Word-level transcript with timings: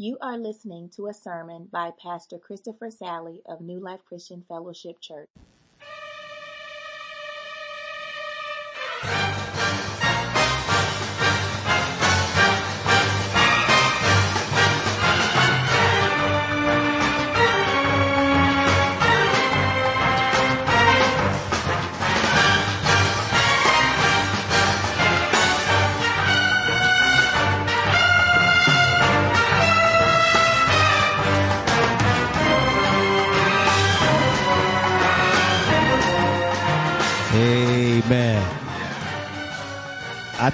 You 0.00 0.16
are 0.20 0.38
listening 0.38 0.90
to 0.90 1.08
a 1.08 1.12
sermon 1.12 1.68
by 1.72 1.90
Pastor 2.00 2.38
Christopher 2.38 2.86
Salley 2.86 3.40
of 3.46 3.60
New 3.60 3.80
Life 3.80 4.04
Christian 4.04 4.44
Fellowship 4.46 5.00
Church. 5.00 5.28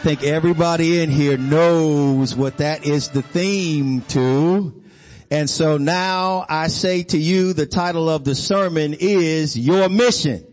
Think 0.05 0.23
everybody 0.23 1.01
in 1.01 1.09
here 1.09 1.39
knows 1.39 2.35
what 2.37 2.59
that 2.59 2.85
is 2.85 3.09
the 3.09 3.23
theme 3.23 4.03
to. 4.03 4.85
And 5.31 5.49
so 5.49 5.79
now 5.79 6.45
I 6.47 6.69
say 6.69 7.05
to 7.05 7.17
you, 7.17 7.55
the 7.55 7.65
title 7.65 8.11
of 8.11 8.23
the 8.23 8.35
sermon 8.35 8.95
is 9.01 9.59
your 9.59 9.89
mission. 9.89 10.45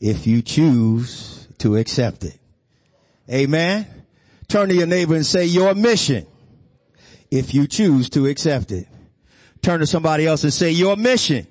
If 0.00 0.26
you 0.26 0.42
choose 0.42 1.46
to 1.58 1.76
accept 1.76 2.24
it. 2.24 2.40
Amen. 3.30 3.86
Turn 4.48 4.68
to 4.70 4.74
your 4.74 4.88
neighbor 4.88 5.14
and 5.14 5.24
say 5.24 5.44
your 5.44 5.76
mission. 5.76 6.26
If 7.30 7.54
you 7.54 7.68
choose 7.68 8.10
to 8.10 8.26
accept 8.26 8.72
it. 8.72 8.88
Turn 9.62 9.78
to 9.78 9.86
somebody 9.86 10.26
else 10.26 10.42
and 10.42 10.52
say 10.52 10.72
your 10.72 10.96
mission. 10.96 11.46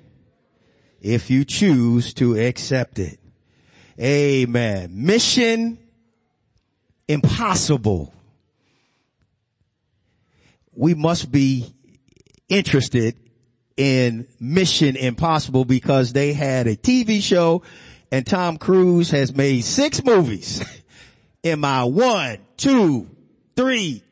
If 1.00 1.30
you 1.30 1.46
choose 1.46 2.12
to 2.14 2.38
accept 2.38 2.98
it. 2.98 3.18
Amen. 3.98 4.90
Mission 4.92 5.78
impossible. 7.10 8.14
We 10.72 10.94
must 10.94 11.32
be 11.32 11.74
interested 12.48 13.16
in 13.76 14.28
Mission 14.38 14.94
Impossible 14.94 15.64
because 15.64 16.12
they 16.12 16.32
had 16.32 16.68
a 16.68 16.76
TV 16.76 17.20
show 17.20 17.62
and 18.12 18.24
Tom 18.24 18.58
Cruise 18.58 19.10
has 19.10 19.34
made 19.34 19.64
six 19.64 20.04
movies. 20.04 20.64
In 21.42 21.60
my 21.60 21.84
one, 21.84 22.38
two, 22.58 23.08
three, 23.56 24.02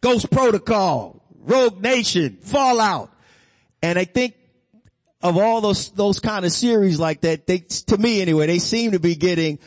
Ghost 0.00 0.30
Protocol, 0.30 1.20
Rogue 1.40 1.82
Nation, 1.82 2.38
Fallout. 2.40 3.12
And 3.82 3.98
I 3.98 4.04
think 4.04 4.36
of 5.20 5.36
all 5.36 5.60
those, 5.60 5.90
those 5.90 6.20
kind 6.20 6.44
of 6.44 6.52
series 6.52 7.00
like 7.00 7.22
that, 7.22 7.48
they, 7.48 7.58
to 7.58 7.98
me 7.98 8.22
anyway, 8.22 8.46
they 8.46 8.60
seem 8.60 8.92
to 8.92 9.00
be 9.00 9.16
getting 9.16 9.58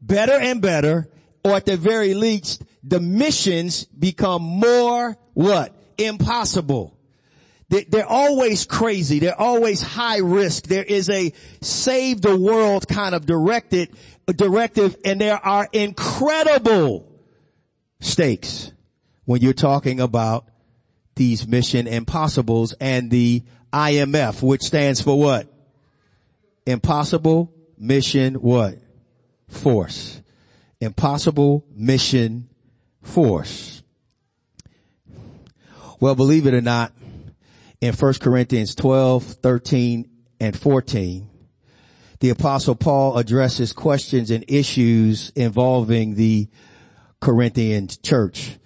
better 0.00 0.38
and 0.38 0.62
better, 0.62 1.08
or 1.44 1.52
at 1.52 1.66
the 1.66 1.76
very 1.76 2.14
least, 2.14 2.64
the 2.82 3.00
missions 3.00 3.84
become 3.86 4.42
more 4.42 5.16
what? 5.34 5.74
Impossible. 5.98 6.96
They, 7.68 7.84
they're 7.84 8.06
always 8.06 8.66
crazy. 8.66 9.20
They're 9.20 9.40
always 9.40 9.80
high 9.80 10.18
risk. 10.18 10.64
There 10.64 10.84
is 10.84 11.08
a 11.08 11.32
save 11.60 12.20
the 12.20 12.36
world 12.36 12.88
kind 12.88 13.14
of 13.14 13.26
directed, 13.26 13.90
directive, 14.26 14.96
and 15.04 15.20
there 15.20 15.38
are 15.38 15.68
incredible 15.72 17.06
stakes 18.00 18.72
when 19.24 19.40
you're 19.40 19.52
talking 19.52 20.00
about 20.00 20.46
these 21.14 21.46
mission 21.46 21.86
impossibles 21.86 22.72
and 22.80 23.10
the 23.10 23.44
IMF, 23.72 24.42
which 24.42 24.62
stands 24.62 25.00
for 25.00 25.18
what? 25.18 25.46
Impossible 26.66 27.52
Mission 27.78 28.34
what? 28.34 28.78
Force. 29.48 30.20
Impossible 30.80 31.64
Mission 31.74 32.48
Force. 33.02 33.82
Well, 36.00 36.14
believe 36.14 36.46
it 36.46 36.54
or 36.54 36.62
not, 36.62 36.92
in 37.80 37.94
1 37.94 38.14
Corinthians 38.14 38.74
12, 38.74 39.24
13, 39.24 40.08
and 40.40 40.58
14, 40.58 41.28
the 42.20 42.30
apostle 42.30 42.74
Paul 42.74 43.18
addresses 43.18 43.72
questions 43.72 44.30
and 44.30 44.44
issues 44.48 45.30
involving 45.36 46.14
the 46.14 46.48
Corinthian 47.20 47.88
church. 48.02 48.58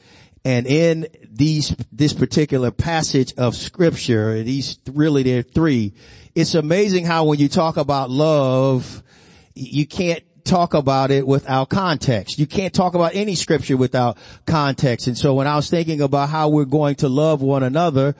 And 0.44 0.66
in 0.66 1.06
these, 1.28 1.74
this 1.90 2.12
particular 2.12 2.70
passage 2.70 3.34
of 3.36 3.56
scripture, 3.56 4.42
these 4.42 4.78
really 4.92 5.22
there 5.22 5.40
are 5.40 5.42
three, 5.42 5.94
it's 6.34 6.54
amazing 6.54 7.06
how 7.06 7.24
when 7.24 7.38
you 7.38 7.48
talk 7.48 7.76
about 7.76 8.10
love, 8.10 9.02
you 9.54 9.86
can't 9.86 10.22
talk 10.44 10.74
about 10.74 11.10
it 11.10 11.26
without 11.26 11.68
context. 11.68 12.38
You 12.38 12.46
can't 12.46 12.72
talk 12.72 12.94
about 12.94 13.14
any 13.14 13.34
scripture 13.34 13.76
without 13.76 14.18
context. 14.46 15.06
And 15.06 15.16
so 15.16 15.34
when 15.34 15.46
I 15.46 15.56
was 15.56 15.70
thinking 15.70 16.00
about 16.00 16.28
how 16.28 16.50
we're 16.50 16.64
going 16.64 16.96
to 16.96 17.08
love 17.08 17.42
one 17.42 17.62
another, 17.62 18.14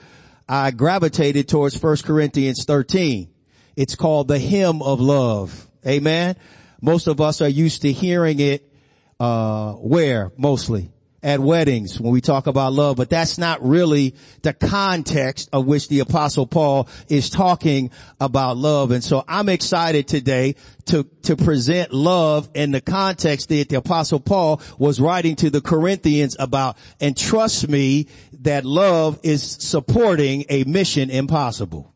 I 0.49 0.71
gravitated 0.71 1.47
towards 1.47 1.81
1 1.81 1.97
Corinthians 2.03 2.65
13. 2.65 3.29
It's 3.75 3.95
called 3.95 4.27
the 4.27 4.39
hymn 4.39 4.81
of 4.81 4.99
love. 4.99 5.67
Amen. 5.85 6.35
Most 6.81 7.07
of 7.07 7.21
us 7.21 7.41
are 7.41 7.49
used 7.49 7.83
to 7.83 7.91
hearing 7.91 8.39
it, 8.39 8.71
uh, 9.19 9.73
where 9.73 10.31
mostly? 10.37 10.91
At 11.25 11.39
weddings 11.39 11.99
when 11.99 12.13
we 12.13 12.21
talk 12.21 12.45
about 12.45 12.71
love, 12.71 12.97
but 12.97 13.09
that's 13.09 13.39
not 13.39 13.65
really 13.65 14.13
the 14.43 14.53
context 14.53 15.49
of 15.51 15.65
which 15.65 15.87
the 15.87 15.99
apostle 15.99 16.45
Paul 16.45 16.87
is 17.09 17.31
talking 17.31 17.89
about 18.21 18.57
love. 18.57 18.91
And 18.91 19.03
so 19.03 19.25
I'm 19.27 19.49
excited 19.49 20.07
today 20.07 20.53
to, 20.85 21.03
to 21.23 21.35
present 21.35 21.91
love 21.91 22.47
in 22.53 22.69
the 22.69 22.79
context 22.79 23.49
that 23.49 23.69
the 23.69 23.77
apostle 23.77 24.19
Paul 24.19 24.61
was 24.77 25.01
writing 25.01 25.35
to 25.37 25.49
the 25.49 25.61
Corinthians 25.61 26.35
about. 26.37 26.77
And 27.01 27.17
trust 27.17 27.67
me 27.67 28.07
that 28.41 28.63
love 28.63 29.19
is 29.23 29.41
supporting 29.41 30.45
a 30.49 30.63
mission 30.65 31.09
impossible. 31.09 31.91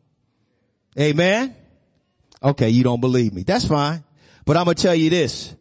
Amen. 1.00 1.56
Okay. 2.41 2.69
You 2.69 2.84
don't 2.84 3.00
believe 3.00 3.31
me. 3.35 3.44
That's 3.44 3.67
fine. 3.67 4.03
But 4.46 4.57
I'm 4.57 4.66
going 4.66 4.75
to 4.75 4.81
tell 4.81 4.96
you 4.96 5.11
this 5.11 5.53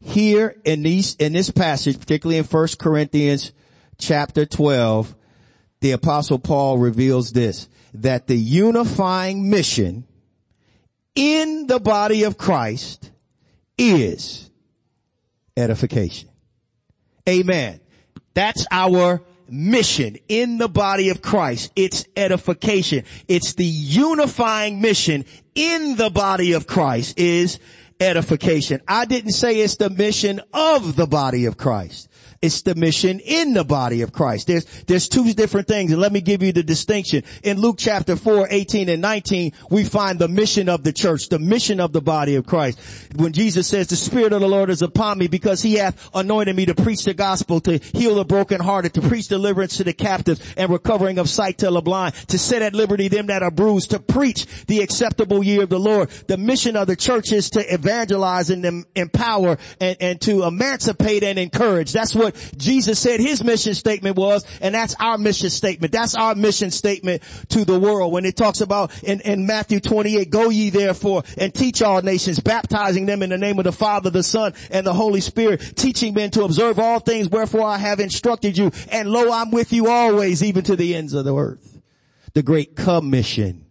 here 0.00 0.56
in 0.64 0.82
these, 0.82 1.14
in 1.16 1.32
this 1.32 1.50
passage, 1.50 1.98
particularly 1.98 2.38
in 2.38 2.44
1 2.44 2.68
Corinthians 2.78 3.52
chapter 3.98 4.46
12, 4.46 5.14
the 5.80 5.92
apostle 5.92 6.38
Paul 6.38 6.78
reveals 6.78 7.32
this, 7.32 7.68
that 7.94 8.26
the 8.26 8.36
unifying 8.36 9.50
mission 9.50 10.06
in 11.14 11.66
the 11.66 11.80
body 11.80 12.24
of 12.24 12.38
Christ 12.38 13.10
is 13.76 14.50
edification. 15.56 16.28
Amen. 17.28 17.80
That's 18.34 18.66
our 18.70 19.22
mission 19.48 20.16
in 20.28 20.58
the 20.58 20.68
body 20.68 21.08
of 21.10 21.20
Christ. 21.20 21.72
It's 21.74 22.04
edification. 22.16 23.04
It's 23.28 23.54
the 23.54 23.64
unifying 23.64 24.80
mission 24.80 25.24
in 25.54 25.96
the 25.96 26.10
body 26.10 26.52
of 26.52 26.66
Christ 26.66 27.18
is 27.18 27.58
edification. 28.00 28.80
I 28.88 29.04
didn't 29.04 29.32
say 29.32 29.60
it's 29.60 29.76
the 29.76 29.90
mission 29.90 30.40
of 30.52 30.96
the 30.96 31.06
body 31.06 31.46
of 31.46 31.56
Christ. 31.56 32.09
It's 32.42 32.62
the 32.62 32.74
mission 32.74 33.20
in 33.20 33.52
the 33.52 33.64
body 33.64 34.00
of 34.00 34.14
Christ. 34.14 34.46
There's, 34.46 34.64
there's 34.84 35.10
two 35.10 35.34
different 35.34 35.68
things 35.68 35.92
and 35.92 36.00
let 36.00 36.10
me 36.10 36.22
give 36.22 36.42
you 36.42 36.52
the 36.52 36.62
distinction. 36.62 37.22
In 37.42 37.60
Luke 37.60 37.76
chapter 37.78 38.16
4, 38.16 38.48
18 38.50 38.88
and 38.88 39.02
19, 39.02 39.52
we 39.68 39.84
find 39.84 40.18
the 40.18 40.26
mission 40.26 40.70
of 40.70 40.82
the 40.82 40.90
church, 40.90 41.28
the 41.28 41.38
mission 41.38 41.80
of 41.80 41.92
the 41.92 42.00
body 42.00 42.36
of 42.36 42.46
Christ. 42.46 42.80
When 43.14 43.34
Jesus 43.34 43.68
says, 43.68 43.88
the 43.88 43.96
Spirit 43.96 44.32
of 44.32 44.40
the 44.40 44.48
Lord 44.48 44.70
is 44.70 44.80
upon 44.80 45.18
me 45.18 45.28
because 45.28 45.60
he 45.60 45.74
hath 45.74 46.08
anointed 46.14 46.56
me 46.56 46.64
to 46.64 46.74
preach 46.74 47.04
the 47.04 47.12
gospel, 47.12 47.60
to 47.60 47.76
heal 47.76 48.14
the 48.14 48.24
brokenhearted, 48.24 48.94
to 48.94 49.02
preach 49.02 49.28
deliverance 49.28 49.76
to 49.76 49.84
the 49.84 49.92
captives 49.92 50.40
and 50.56 50.70
recovering 50.70 51.18
of 51.18 51.28
sight 51.28 51.58
to 51.58 51.70
the 51.70 51.82
blind, 51.82 52.14
to 52.28 52.38
set 52.38 52.62
at 52.62 52.74
liberty 52.74 53.08
them 53.08 53.26
that 53.26 53.42
are 53.42 53.50
bruised, 53.50 53.90
to 53.90 53.98
preach 53.98 54.46
the 54.64 54.80
acceptable 54.80 55.44
year 55.44 55.64
of 55.64 55.68
the 55.68 55.78
Lord. 55.78 56.08
The 56.08 56.38
mission 56.38 56.74
of 56.74 56.86
the 56.86 56.96
church 56.96 57.32
is 57.32 57.50
to 57.50 57.74
evangelize 57.74 58.48
and 58.48 58.86
empower 58.96 59.58
and, 59.78 59.96
and 60.00 60.20
to 60.22 60.44
emancipate 60.44 61.22
and 61.22 61.38
encourage. 61.38 61.92
That's 61.92 62.14
what 62.14 62.29
what 62.30 62.58
Jesus 62.58 62.98
said 62.98 63.20
his 63.20 63.42
mission 63.44 63.74
statement 63.74 64.16
was, 64.16 64.44
and 64.60 64.74
that's 64.74 64.94
our 65.00 65.18
mission 65.18 65.50
statement. 65.50 65.92
That's 65.92 66.14
our 66.14 66.34
mission 66.34 66.70
statement 66.70 67.22
to 67.50 67.64
the 67.64 67.78
world. 67.78 68.12
When 68.12 68.24
it 68.24 68.36
talks 68.36 68.60
about 68.60 69.02
in, 69.02 69.20
in 69.20 69.46
Matthew 69.46 69.80
28, 69.80 70.30
go 70.30 70.50
ye 70.50 70.70
therefore 70.70 71.22
and 71.36 71.54
teach 71.54 71.82
all 71.82 72.02
nations, 72.02 72.40
baptizing 72.40 73.06
them 73.06 73.22
in 73.22 73.30
the 73.30 73.38
name 73.38 73.58
of 73.58 73.64
the 73.64 73.72
Father, 73.72 74.10
the 74.10 74.22
Son, 74.22 74.54
and 74.70 74.86
the 74.86 74.94
Holy 74.94 75.20
Spirit, 75.20 75.76
teaching 75.76 76.14
men 76.14 76.30
to 76.30 76.44
observe 76.44 76.78
all 76.78 77.00
things 77.00 77.28
wherefore 77.28 77.64
I 77.64 77.78
have 77.78 78.00
instructed 78.00 78.56
you. 78.56 78.70
And 78.90 79.10
lo, 79.10 79.30
I'm 79.32 79.50
with 79.50 79.72
you 79.72 79.88
always, 79.88 80.42
even 80.42 80.64
to 80.64 80.76
the 80.76 80.94
ends 80.94 81.14
of 81.14 81.24
the 81.24 81.34
earth. 81.34 81.78
The 82.32 82.42
great 82.42 82.76
commission 82.76 83.66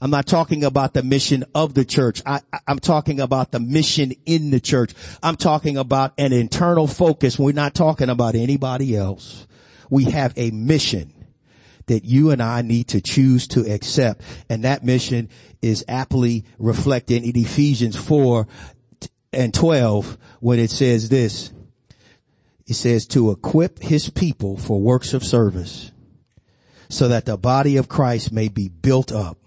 I'm 0.00 0.10
not 0.10 0.26
talking 0.26 0.64
about 0.64 0.94
the 0.94 1.02
mission 1.02 1.44
of 1.54 1.74
the 1.74 1.84
church. 1.84 2.22
I, 2.24 2.40
am 2.68 2.78
talking 2.78 3.20
about 3.20 3.50
the 3.50 3.60
mission 3.60 4.12
in 4.26 4.50
the 4.50 4.60
church. 4.60 4.94
I'm 5.22 5.36
talking 5.36 5.76
about 5.76 6.12
an 6.18 6.32
internal 6.32 6.86
focus. 6.86 7.38
We're 7.38 7.52
not 7.52 7.74
talking 7.74 8.08
about 8.08 8.34
anybody 8.34 8.96
else. 8.96 9.46
We 9.90 10.04
have 10.04 10.32
a 10.36 10.50
mission 10.50 11.12
that 11.86 12.04
you 12.04 12.30
and 12.30 12.42
I 12.42 12.62
need 12.62 12.88
to 12.88 13.00
choose 13.00 13.48
to 13.48 13.62
accept. 13.62 14.22
And 14.48 14.64
that 14.64 14.84
mission 14.84 15.30
is 15.60 15.84
aptly 15.88 16.44
reflected 16.58 17.24
in 17.24 17.36
Ephesians 17.36 17.96
4 17.96 18.46
and 19.32 19.52
12 19.52 20.16
when 20.40 20.58
it 20.58 20.70
says 20.70 21.08
this. 21.08 21.52
It 22.66 22.74
says 22.74 23.06
to 23.08 23.30
equip 23.30 23.82
his 23.82 24.10
people 24.10 24.58
for 24.58 24.80
works 24.80 25.14
of 25.14 25.24
service 25.24 25.90
so 26.90 27.08
that 27.08 27.24
the 27.24 27.36
body 27.36 27.78
of 27.78 27.88
Christ 27.88 28.30
may 28.30 28.48
be 28.48 28.68
built 28.68 29.10
up 29.10 29.37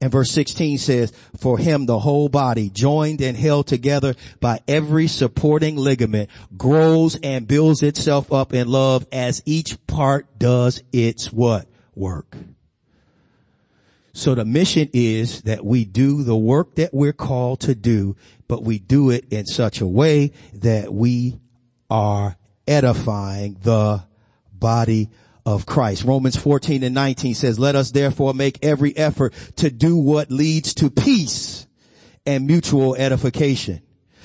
and 0.00 0.12
verse 0.12 0.30
16 0.30 0.78
says, 0.78 1.12
for 1.38 1.58
him 1.58 1.86
the 1.86 1.98
whole 1.98 2.28
body 2.28 2.68
joined 2.68 3.20
and 3.22 3.36
held 3.36 3.66
together 3.66 4.14
by 4.40 4.60
every 4.68 5.06
supporting 5.06 5.76
ligament 5.76 6.28
grows 6.56 7.16
and 7.22 7.48
builds 7.48 7.82
itself 7.82 8.32
up 8.32 8.52
in 8.52 8.68
love 8.68 9.06
as 9.10 9.42
each 9.46 9.84
part 9.86 10.38
does 10.38 10.82
its 10.92 11.32
what? 11.32 11.66
Work. 11.94 12.36
So 14.12 14.34
the 14.34 14.44
mission 14.44 14.88
is 14.92 15.42
that 15.42 15.64
we 15.64 15.84
do 15.84 16.22
the 16.22 16.36
work 16.36 16.74
that 16.76 16.92
we're 16.92 17.12
called 17.12 17.60
to 17.60 17.74
do, 17.74 18.16
but 18.48 18.62
we 18.62 18.78
do 18.78 19.10
it 19.10 19.26
in 19.30 19.46
such 19.46 19.80
a 19.80 19.86
way 19.86 20.32
that 20.54 20.92
we 20.92 21.38
are 21.90 22.36
edifying 22.66 23.58
the 23.62 24.04
body 24.52 25.10
of 25.46 25.64
Christ. 25.64 26.04
Romans 26.04 26.36
14 26.36 26.82
and 26.82 26.94
19 26.94 27.34
says, 27.36 27.58
let 27.58 27.76
us 27.76 27.92
therefore 27.92 28.34
make 28.34 28.58
every 28.62 28.94
effort 28.96 29.32
to 29.56 29.70
do 29.70 29.96
what 29.96 30.30
leads 30.30 30.74
to 30.74 30.90
peace 30.90 31.66
and 32.26 32.46
mutual 32.46 32.96
edification. 32.96 33.80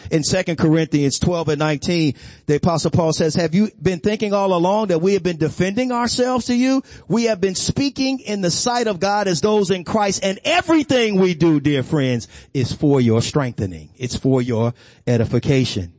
In 0.09 0.23
2 0.23 0.55
Corinthians 0.55 1.19
12 1.19 1.49
and 1.49 1.59
19, 1.59 2.15
the 2.47 2.55
apostle 2.55 2.89
Paul 2.89 3.13
says, 3.13 3.35
have 3.35 3.53
you 3.53 3.69
been 3.79 3.99
thinking 3.99 4.33
all 4.33 4.55
along 4.55 4.87
that 4.87 4.99
we 4.99 5.13
have 5.13 5.21
been 5.21 5.37
defending 5.37 5.91
ourselves 5.91 6.47
to 6.47 6.55
you? 6.55 6.81
We 7.07 7.25
have 7.25 7.39
been 7.39 7.53
speaking 7.53 8.19
in 8.19 8.41
the 8.41 8.49
sight 8.49 8.87
of 8.87 8.99
God 8.99 9.27
as 9.27 9.41
those 9.41 9.69
in 9.69 9.83
Christ 9.83 10.21
and 10.23 10.39
everything 10.43 11.19
we 11.19 11.35
do, 11.35 11.59
dear 11.59 11.83
friends, 11.83 12.27
is 12.51 12.73
for 12.73 12.99
your 12.99 13.21
strengthening. 13.21 13.91
It's 13.95 14.15
for 14.15 14.41
your 14.41 14.73
edification. 15.05 15.93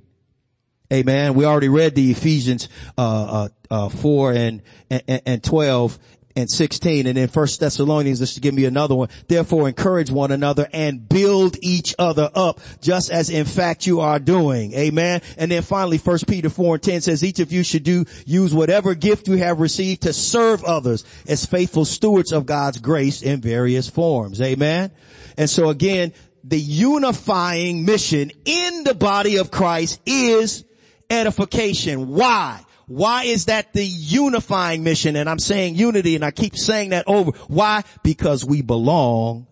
Amen. 0.93 1.35
We 1.35 1.45
already 1.47 1.69
read 1.69 1.95
the 1.95 2.11
Ephesians, 2.11 2.69
uh, 2.99 3.49
uh, 3.71 3.87
uh, 3.87 3.89
4 3.89 4.33
and, 4.33 4.63
and, 4.91 5.23
and 5.25 5.43
12 5.43 5.99
and 6.37 6.51
16 6.51 7.07
and 7.07 7.17
then 7.17 7.29
first 7.29 7.61
Thessalonians, 7.61 8.21
let's 8.21 8.39
give 8.39 8.55
me 8.55 8.65
another 8.65 8.95
one. 8.95 9.09
Therefore 9.29 9.69
encourage 9.69 10.11
one 10.11 10.33
another 10.33 10.69
and 10.73 11.09
build 11.09 11.57
each 11.61 11.95
other 11.99 12.31
up 12.35 12.61
just 12.81 13.11
as 13.11 13.31
in 13.31 13.45
fact 13.45 13.87
you 13.87 14.01
are 14.01 14.19
doing. 14.19 14.73
Amen. 14.75 15.21
And 15.37 15.51
then 15.51 15.63
finally 15.63 15.99
first 15.99 16.27
Peter 16.27 16.49
4 16.49 16.75
and 16.75 16.83
10 16.83 17.01
says 17.03 17.25
each 17.25 17.41
of 17.41 17.53
you 17.53 17.63
should 17.63 17.85
do, 17.85 18.05
use 18.27 18.55
whatever 18.55 18.95
gift 18.95 19.29
you 19.29 19.37
have 19.39 19.61
received 19.61 20.03
to 20.03 20.13
serve 20.13 20.65
others 20.65 21.05
as 21.27 21.47
faithful 21.47 21.85
stewards 21.85 22.33
of 22.33 22.47
God's 22.47 22.79
grace 22.79 23.23
in 23.23 23.41
various 23.41 23.89
forms. 23.89 24.41
Amen. 24.41 24.91
And 25.37 25.49
so 25.49 25.69
again, 25.69 26.13
the 26.45 26.61
unifying 26.61 27.85
mission 27.85 28.33
in 28.45 28.85
the 28.85 28.95
body 28.95 29.37
of 29.37 29.51
Christ 29.51 30.01
is 30.07 30.65
edification. 31.13 32.09
Why? 32.09 32.65
Why 32.87 33.25
is 33.25 33.47
that 33.47 33.73
the 33.73 33.85
unifying 33.85 34.83
mission? 34.83 35.17
And 35.17 35.29
I'm 35.29 35.39
saying 35.39 35.77
unity 35.77 36.17
and 36.17 36.25
I 36.25 36.31
keep 36.31 36.57
saying 36.57 36.91
that 36.91 37.05
over. 37.07 37.31
Why? 37.49 37.85
Because 38.03 38.45
we 38.45 38.63
belong 38.63 39.47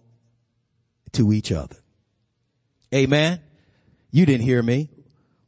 to 1.12 1.32
each 1.32 1.52
other. 1.52 1.76
Amen. 2.94 3.40
You 4.10 4.26
didn't 4.26 4.44
hear 4.44 4.62
me. 4.62 4.90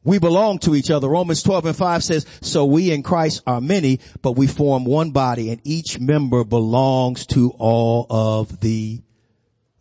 We 0.05 0.19
belong 0.19 0.59
to 0.59 0.75
each 0.75 0.91
other. 0.91 1.07
Romans 1.07 1.43
12 1.43 1.65
and 1.67 1.75
5 1.75 2.03
says, 2.03 2.25
so 2.41 2.65
we 2.65 2.91
in 2.91 3.03
Christ 3.03 3.41
are 3.47 3.61
many, 3.61 3.99
but 4.21 4.33
we 4.33 4.47
form 4.47 4.83
one 4.85 5.11
body 5.11 5.49
and 5.49 5.61
each 5.63 5.99
member 5.99 6.43
belongs 6.43 7.25
to 7.27 7.51
all 7.57 8.05
of 8.09 8.59
the 8.59 9.01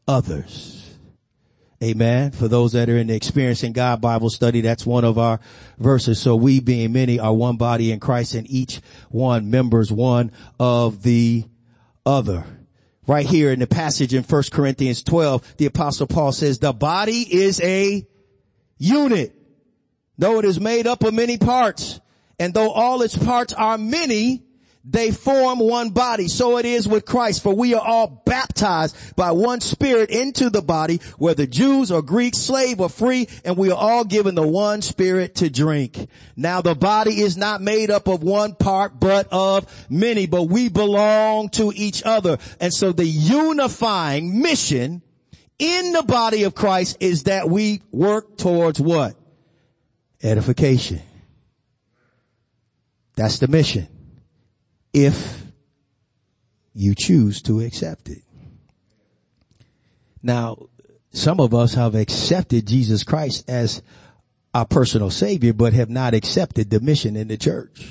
others. 0.07 0.92
Amen. 1.83 2.31
For 2.31 2.47
those 2.47 2.73
that 2.73 2.89
are 2.89 2.97
in 2.97 3.09
the 3.09 3.17
Experiencing 3.17 3.73
God 3.73 4.01
Bible 4.01 4.31
study, 4.31 4.61
that's 4.61 4.87
one 4.87 5.05
of 5.05 5.19
our 5.19 5.41
verses. 5.79 6.21
So 6.21 6.37
we 6.37 6.61
being 6.61 6.93
many 6.93 7.19
are 7.19 7.35
one 7.35 7.57
body 7.57 7.91
in 7.91 7.99
Christ 7.99 8.37
and 8.37 8.49
each 8.49 8.81
one 9.09 9.51
members 9.51 9.91
one 9.91 10.31
of 10.61 11.03
the 11.03 11.45
other. 12.07 12.45
Right 13.09 13.27
here 13.27 13.51
in 13.51 13.59
the 13.59 13.67
passage 13.67 14.15
in 14.15 14.23
1 14.23 14.43
Corinthians 14.53 15.03
12, 15.03 15.57
the 15.57 15.67
apostle 15.67 16.07
Paul 16.07 16.31
says 16.31 16.61
the 16.61 16.73
body 16.73 17.27
is 17.29 17.61
a 17.61 18.07
unit, 18.79 19.35
though 20.17 20.39
it 20.39 20.45
is 20.45 20.61
made 20.61 20.87
up 20.87 21.03
of 21.03 21.13
many 21.13 21.37
parts. 21.37 22.01
And 22.39 22.55
though 22.55 22.71
all 22.71 23.03
its 23.03 23.19
parts 23.19 23.55
are 23.55 23.77
many, 23.77 24.45
they 24.85 25.11
form 25.13 25.59
one 25.59 25.91
body. 25.91 26.29
So 26.29 26.59
it 26.59 26.65
is 26.65 26.89
with 26.89 27.05
Christ, 27.05 27.43
for 27.43 27.55
we 27.55 27.75
are 27.75 27.85
all 27.85 28.23
baptized 28.27 29.17
by 29.17 29.31
one 29.31 29.61
spirit 29.61 30.11
into 30.11 30.51
the 30.51 30.63
body, 30.63 31.01
whether 31.19 31.47
Jews 31.47 31.93
or 31.93 32.03
Greeks, 32.03 32.39
slave 32.39 32.81
or 32.81 32.89
free, 32.89 33.29
and 33.45 33.57
we 33.57 33.71
are 33.71 33.79
all 33.79 34.05
given 34.05 34.35
the 34.35 34.47
one 34.47 34.83
spirit 34.83 35.37
to 35.37 35.51
drink. 35.51 36.09
Now 36.37 36.63
the 36.63 36.75
body 36.75 37.21
is 37.21 37.37
not 37.37 37.61
made 37.61 37.91
up 37.91 38.09
of 38.09 38.23
one 38.23 38.55
part, 38.55 38.99
but 38.99 39.29
of 39.31 39.67
many, 39.89 40.27
but 40.27 40.45
we 40.45 40.69
belong 40.69 41.49
to 41.51 41.73
each 41.75 42.03
other. 42.05 42.39
And 42.61 42.73
so 42.73 42.93
the 42.93 43.07
unifying 43.07 44.43
mission 44.43 45.03
in 45.59 45.93
the 45.93 46.03
body 46.03 46.43
of 46.43 46.55
Christ 46.55 46.97
is 46.99 47.25
that 47.25 47.49
we 47.49 47.83
work 47.93 48.37
towards 48.37 48.81
what? 48.81 49.15
Edification. 50.23 51.01
That's 53.15 53.39
the 53.39 53.49
mission 53.49 53.92
if 54.93 55.45
you 56.75 56.95
choose 56.95 57.43
to 57.43 57.61
accept 57.61 58.09
it. 58.09 58.23
Now, 60.23 60.69
some 61.13 61.41
of 61.41 61.53
us 61.55 61.75
have 61.75 61.95
accepted 61.95 62.67
Jesus 62.67 63.05
Christ 63.05 63.49
as 63.49 63.83
our 64.55 64.67
personal 64.67 65.11
savior, 65.11 65.53
but 65.53 65.73
have 65.73 65.91
not 65.91 66.15
accepted 66.15 66.71
the 66.71 66.81
mission 66.81 67.17
in 67.17 67.29
the 67.29 67.37
church. 67.37 67.87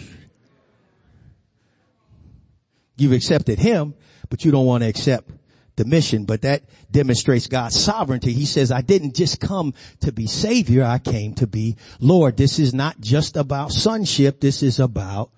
You've 2.98 3.14
accepted 3.14 3.60
him, 3.60 3.96
but 4.30 4.46
you 4.46 4.52
don't 4.52 4.66
want 4.66 4.84
to 4.84 4.90
accept 4.90 5.32
the 5.76 5.86
mission, 5.86 6.26
but 6.26 6.44
that 6.44 6.64
demonstrates 6.92 7.48
God's 7.48 7.80
sovereignty. 7.80 8.34
He 8.34 8.46
says, 8.46 8.72
I 8.72 8.82
didn't 8.82 9.16
just 9.16 9.40
come 9.40 9.74
to 10.02 10.12
be 10.12 10.28
savior. 10.28 10.84
I 10.84 11.00
came 11.00 11.34
to 11.36 11.48
be 11.48 11.78
Lord. 12.00 12.38
This 12.38 12.60
is 12.60 12.74
not 12.74 13.00
just 13.00 13.38
about 13.38 13.72
sonship. 13.72 14.40
This 14.40 14.62
is 14.62 14.80
about 14.80 15.32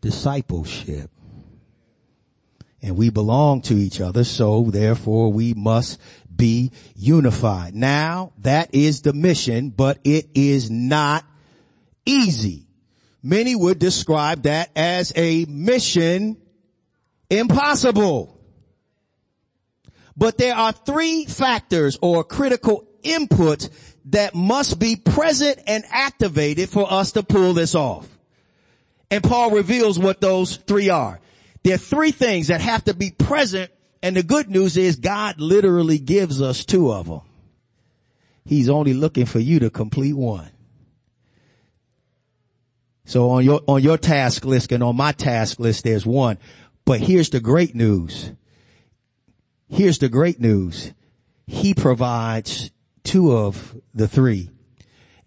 discipleship. 0.00 1.10
And 2.82 2.96
we 2.96 3.10
belong 3.10 3.60
to 3.62 3.74
each 3.74 4.00
other, 4.00 4.24
so 4.24 4.64
therefore 4.70 5.32
we 5.32 5.52
must 5.54 6.00
be 6.34 6.72
unified. 6.96 7.74
Now, 7.74 8.32
that 8.38 8.74
is 8.74 9.02
the 9.02 9.12
mission, 9.12 9.70
but 9.70 9.98
it 10.04 10.30
is 10.34 10.70
not 10.70 11.24
easy. 12.06 12.66
Many 13.22 13.54
would 13.54 13.78
describe 13.78 14.44
that 14.44 14.70
as 14.74 15.12
a 15.14 15.44
mission 15.44 16.38
impossible. 17.28 18.40
But 20.16 20.38
there 20.38 20.54
are 20.54 20.72
three 20.72 21.26
factors 21.26 21.98
or 22.00 22.24
critical 22.24 22.86
inputs 23.02 23.70
that 24.06 24.34
must 24.34 24.78
be 24.78 24.96
present 24.96 25.60
and 25.66 25.84
activated 25.90 26.70
for 26.70 26.90
us 26.90 27.12
to 27.12 27.22
pull 27.22 27.52
this 27.52 27.74
off. 27.74 28.08
And 29.10 29.22
Paul 29.22 29.50
reveals 29.50 29.98
what 29.98 30.20
those 30.20 30.56
three 30.56 30.88
are. 30.88 31.20
There 31.62 31.74
are 31.74 31.78
three 31.78 32.10
things 32.10 32.48
that 32.48 32.60
have 32.60 32.84
to 32.84 32.94
be 32.94 33.10
present 33.10 33.70
and 34.02 34.16
the 34.16 34.22
good 34.22 34.48
news 34.48 34.76
is 34.76 34.96
God 34.96 35.40
literally 35.40 35.98
gives 35.98 36.40
us 36.40 36.64
two 36.64 36.92
of 36.92 37.06
them. 37.06 37.20
He's 38.44 38.68
only 38.68 38.94
looking 38.94 39.26
for 39.26 39.38
you 39.38 39.60
to 39.60 39.70
complete 39.70 40.14
one. 40.14 40.50
So 43.04 43.30
on 43.30 43.44
your, 43.44 43.60
on 43.66 43.82
your 43.82 43.98
task 43.98 44.44
list 44.44 44.72
and 44.72 44.82
on 44.82 44.96
my 44.96 45.12
task 45.12 45.60
list, 45.60 45.84
there's 45.84 46.06
one. 46.06 46.38
But 46.84 47.00
here's 47.00 47.30
the 47.30 47.40
great 47.40 47.74
news. 47.74 48.32
Here's 49.68 49.98
the 49.98 50.08
great 50.08 50.40
news. 50.40 50.92
He 51.46 51.74
provides 51.74 52.70
two 53.04 53.36
of 53.36 53.76
the 53.94 54.08
three. 54.08 54.50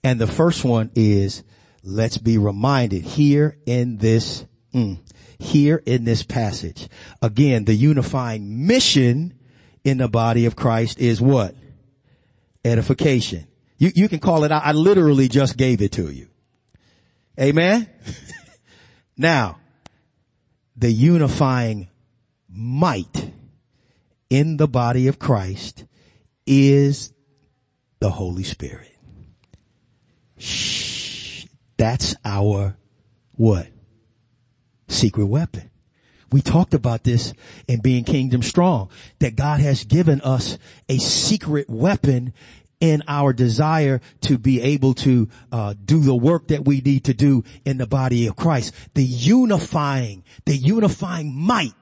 And 0.04 0.20
the 0.20 0.28
first 0.28 0.66
one 0.66 0.92
is 0.96 1.44
let's 1.84 2.18
be 2.18 2.38
reminded 2.38 3.04
here 3.04 3.58
in 3.66 3.98
this, 3.98 4.46
mm, 4.74 4.98
here 5.38 5.82
in 5.86 6.06
this 6.06 6.24
passage. 6.24 6.88
Again, 7.22 7.66
the 7.66 7.74
unifying 7.74 8.66
mission 8.66 9.38
in 9.84 9.98
the 9.98 10.08
body 10.08 10.46
of 10.46 10.56
Christ 10.56 11.00
is 11.00 11.22
what? 11.22 11.56
Edification. 12.64 13.48
You, 13.78 13.92
you 13.94 14.08
can 14.08 14.20
call 14.20 14.46
it 14.46 14.52
out. 14.52 14.64
I 14.66 14.72
literally 14.72 15.28
just 15.28 15.58
gave 15.58 15.82
it 15.82 15.92
to 15.94 16.10
you. 16.10 16.30
Amen. 17.40 17.90
now, 19.18 19.58
the 20.78 20.92
unifying 20.92 21.90
might 22.48 23.32
in 24.30 24.58
the 24.58 24.68
body 24.68 25.08
of 25.08 25.20
Christ 25.20 25.86
is 26.46 27.12
the 28.00 28.10
Holy 28.10 28.44
Spirit. 28.44 28.92
Shh. 30.38 30.93
That's 31.78 32.16
our 32.24 32.78
what? 33.36 33.68
Secret 34.88 35.26
weapon. 35.26 35.70
We 36.32 36.42
talked 36.42 36.74
about 36.74 37.04
this 37.04 37.34
in 37.68 37.82
being 37.82 38.04
kingdom 38.04 38.42
strong, 38.42 38.90
that 39.20 39.36
God 39.36 39.60
has 39.60 39.84
given 39.84 40.20
us 40.22 40.58
a 40.90 40.98
secret 40.98 41.70
weapon 41.70 42.34
in 42.80 43.04
our 43.08 43.34
desire 43.34 44.02
to 44.22 44.38
be 44.38 44.60
able 44.62 44.96
to 44.96 45.30
uh, 45.52 45.74
do 45.86 46.02
the 46.02 46.16
work 46.16 46.48
that 46.48 46.66
we 46.66 46.82
need 46.82 47.06
to 47.06 47.14
do 47.14 47.44
in 47.66 47.78
the 47.78 47.86
body 47.86 48.28
of 48.28 48.36
Christ. 48.36 48.74
The 48.96 49.04
unifying, 49.04 50.24
the 50.46 50.58
unifying 50.58 51.36
might 51.36 51.74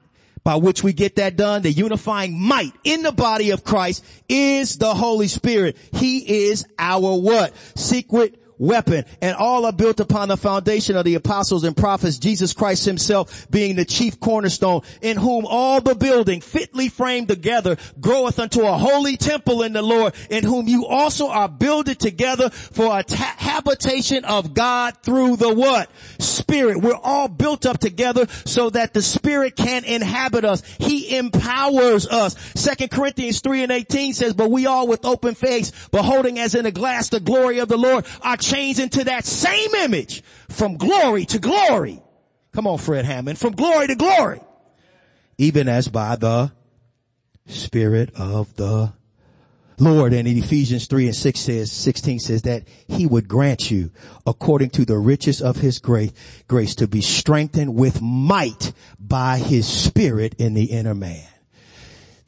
by 0.44 0.56
which 0.56 0.82
we 0.82 0.92
get 0.92 1.16
that 1.16 1.36
done, 1.36 1.62
the 1.62 1.72
unifying 1.72 2.38
might 2.38 2.72
in 2.84 3.02
the 3.02 3.12
body 3.12 3.50
of 3.50 3.64
Christ 3.64 4.04
is 4.28 4.76
the 4.78 4.92
Holy 4.92 5.28
Spirit. 5.28 5.76
He 5.92 6.48
is 6.48 6.66
our 6.78 7.16
what? 7.18 7.54
Secret 7.76 8.41
weapon 8.62 9.04
and 9.20 9.36
all 9.36 9.66
are 9.66 9.72
built 9.72 10.00
upon 10.00 10.28
the 10.28 10.36
foundation 10.36 10.96
of 10.96 11.04
the 11.04 11.16
apostles 11.16 11.64
and 11.64 11.76
prophets, 11.76 12.18
Jesus 12.18 12.52
Christ 12.52 12.84
himself 12.84 13.50
being 13.50 13.76
the 13.76 13.84
chief 13.84 14.20
cornerstone 14.20 14.82
in 15.00 15.16
whom 15.16 15.44
all 15.46 15.80
the 15.80 15.94
building 15.94 16.40
fitly 16.40 16.88
framed 16.88 17.28
together 17.28 17.76
groweth 18.00 18.38
unto 18.38 18.62
a 18.62 18.72
holy 18.72 19.16
temple 19.16 19.62
in 19.62 19.72
the 19.72 19.82
Lord 19.82 20.14
in 20.30 20.44
whom 20.44 20.68
you 20.68 20.86
also 20.86 21.28
are 21.28 21.48
builded 21.48 21.98
together 21.98 22.50
for 22.50 22.98
a 22.98 23.02
ta- 23.02 23.34
habitation 23.36 24.24
of 24.24 24.54
God 24.54 24.96
through 25.02 25.36
the 25.36 25.52
what? 25.52 25.90
Spirit. 26.18 26.78
We're 26.78 26.94
all 26.94 27.28
built 27.28 27.66
up 27.66 27.78
together 27.78 28.26
so 28.44 28.70
that 28.70 28.94
the 28.94 29.02
Spirit 29.02 29.56
can 29.56 29.84
inhabit 29.84 30.44
us. 30.44 30.62
He 30.78 31.16
empowers 31.16 32.06
us. 32.06 32.36
Second 32.54 32.90
Corinthians 32.90 33.40
3 33.40 33.64
and 33.64 33.72
18 33.72 34.14
says, 34.14 34.34
but 34.34 34.50
we 34.50 34.66
all 34.66 34.86
with 34.86 35.04
open 35.04 35.34
face, 35.34 35.72
beholding 35.88 36.38
as 36.38 36.54
in 36.54 36.66
a 36.66 36.70
glass 36.70 37.08
the 37.08 37.20
glory 37.20 37.58
of 37.58 37.68
the 37.68 37.76
Lord, 37.76 38.06
are 38.22 38.36
changed 38.52 38.80
into 38.80 39.04
that 39.04 39.24
same 39.24 39.74
image 39.76 40.22
from 40.48 40.76
glory 40.76 41.24
to 41.26 41.38
glory. 41.38 42.02
Come 42.52 42.66
on, 42.66 42.78
Fred 42.78 43.04
Hammond, 43.04 43.38
from 43.38 43.54
glory 43.54 43.86
to 43.86 43.94
glory. 43.94 44.40
Even 45.38 45.68
as 45.68 45.88
by 45.88 46.16
the 46.16 46.52
Spirit 47.46 48.10
of 48.14 48.54
the 48.56 48.92
Lord. 49.78 50.12
And 50.12 50.28
in 50.28 50.38
Ephesians 50.38 50.86
3 50.86 51.06
and 51.06 51.16
6 51.16 51.40
says, 51.40 51.72
16 51.72 52.20
says 52.20 52.42
that 52.42 52.64
he 52.86 53.06
would 53.06 53.26
grant 53.26 53.70
you 53.70 53.90
according 54.26 54.70
to 54.70 54.84
the 54.84 54.98
riches 54.98 55.40
of 55.40 55.56
his 55.56 55.78
grace, 55.78 56.12
grace 56.46 56.74
to 56.76 56.86
be 56.86 57.00
strengthened 57.00 57.74
with 57.74 58.00
might 58.02 58.72
by 58.98 59.38
his 59.38 59.66
spirit 59.66 60.34
in 60.38 60.54
the 60.54 60.64
inner 60.64 60.94
man. 60.94 61.26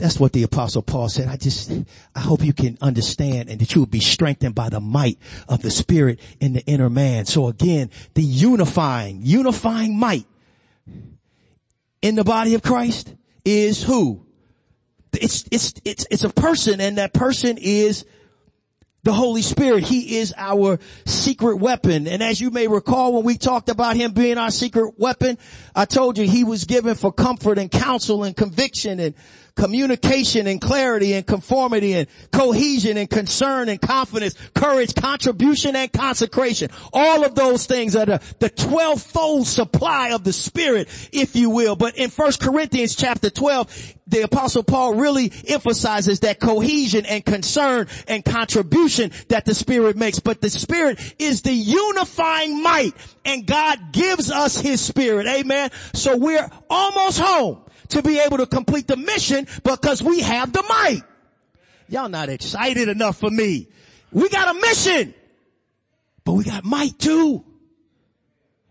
That's 0.04 0.20
what 0.20 0.34
the 0.34 0.42
apostle 0.42 0.82
Paul 0.82 1.08
said. 1.08 1.28
I 1.28 1.36
just, 1.38 1.72
I 2.14 2.20
hope 2.20 2.44
you 2.44 2.52
can 2.52 2.76
understand 2.82 3.48
and 3.48 3.58
that 3.58 3.74
you 3.74 3.80
will 3.80 3.86
be 3.86 4.00
strengthened 4.00 4.54
by 4.54 4.68
the 4.68 4.78
might 4.78 5.18
of 5.48 5.62
the 5.62 5.70
spirit 5.70 6.20
in 6.40 6.52
the 6.52 6.60
inner 6.66 6.90
man. 6.90 7.24
So 7.24 7.48
again, 7.48 7.88
the 8.12 8.20
unifying, 8.22 9.20
unifying 9.22 9.98
might 9.98 10.26
in 12.02 12.16
the 12.16 12.22
body 12.22 12.52
of 12.52 12.60
Christ 12.60 13.14
is 13.46 13.82
who? 13.82 14.26
It's, 15.14 15.46
it's, 15.50 15.72
it's, 15.86 16.06
it's 16.10 16.24
a 16.24 16.28
person 16.28 16.82
and 16.82 16.98
that 16.98 17.14
person 17.14 17.56
is 17.56 18.04
the 19.04 19.12
Holy 19.14 19.40
Spirit. 19.40 19.84
He 19.84 20.18
is 20.18 20.34
our 20.36 20.80
secret 21.06 21.56
weapon. 21.56 22.08
And 22.08 22.22
as 22.22 22.42
you 22.42 22.50
may 22.50 22.68
recall 22.68 23.14
when 23.14 23.24
we 23.24 23.38
talked 23.38 23.70
about 23.70 23.96
him 23.96 24.12
being 24.12 24.36
our 24.36 24.50
secret 24.50 24.98
weapon, 24.98 25.38
I 25.74 25.86
told 25.86 26.18
you 26.18 26.26
he 26.26 26.44
was 26.44 26.66
given 26.66 26.94
for 26.94 27.10
comfort 27.10 27.56
and 27.56 27.70
counsel 27.70 28.22
and 28.24 28.36
conviction 28.36 29.00
and 29.00 29.14
communication 29.56 30.46
and 30.46 30.60
clarity 30.60 31.14
and 31.14 31.26
conformity 31.26 31.94
and 31.94 32.08
cohesion 32.32 32.96
and 32.96 33.08
concern 33.08 33.68
and 33.68 33.80
confidence, 33.80 34.34
courage, 34.54 34.94
contribution 34.94 35.76
and 35.76 35.92
consecration. 35.92 36.70
All 36.92 37.24
of 37.24 37.34
those 37.34 37.66
things 37.66 37.94
are 37.96 38.06
the, 38.06 38.22
the 38.40 38.50
12-fold 38.50 39.46
supply 39.46 40.10
of 40.10 40.24
the 40.24 40.32
Spirit, 40.32 40.88
if 41.12 41.36
you 41.36 41.50
will. 41.50 41.76
But 41.76 41.96
in 41.96 42.10
1 42.10 42.32
Corinthians 42.40 42.96
chapter 42.96 43.30
12, 43.30 43.94
the 44.06 44.22
apostle 44.22 44.62
Paul 44.62 44.94
really 44.94 45.32
emphasizes 45.48 46.20
that 46.20 46.40
cohesion 46.40 47.06
and 47.06 47.24
concern 47.24 47.86
and 48.08 48.24
contribution 48.24 49.12
that 49.28 49.44
the 49.44 49.54
Spirit 49.54 49.96
makes. 49.96 50.18
But 50.18 50.40
the 50.40 50.50
Spirit 50.50 51.14
is 51.18 51.42
the 51.42 51.52
unifying 51.52 52.62
might 52.62 52.92
and 53.24 53.46
God 53.46 53.92
gives 53.92 54.30
us 54.30 54.60
His 54.60 54.80
Spirit. 54.80 55.26
Amen. 55.26 55.70
So 55.94 56.16
we're 56.16 56.50
almost 56.68 57.18
home 57.18 57.64
to 57.88 58.02
be 58.02 58.18
able 58.18 58.38
to 58.38 58.46
complete 58.46 58.86
the 58.86 58.96
mission 58.96 59.46
because 59.62 60.02
we 60.02 60.20
have 60.20 60.52
the 60.52 60.62
might. 60.68 61.02
Y'all 61.88 62.08
not 62.08 62.28
excited 62.28 62.88
enough 62.88 63.18
for 63.18 63.30
me. 63.30 63.68
We 64.12 64.28
got 64.28 64.54
a 64.54 64.60
mission, 64.60 65.14
but 66.24 66.32
we 66.32 66.44
got 66.44 66.64
might 66.64 66.98
too. 66.98 67.44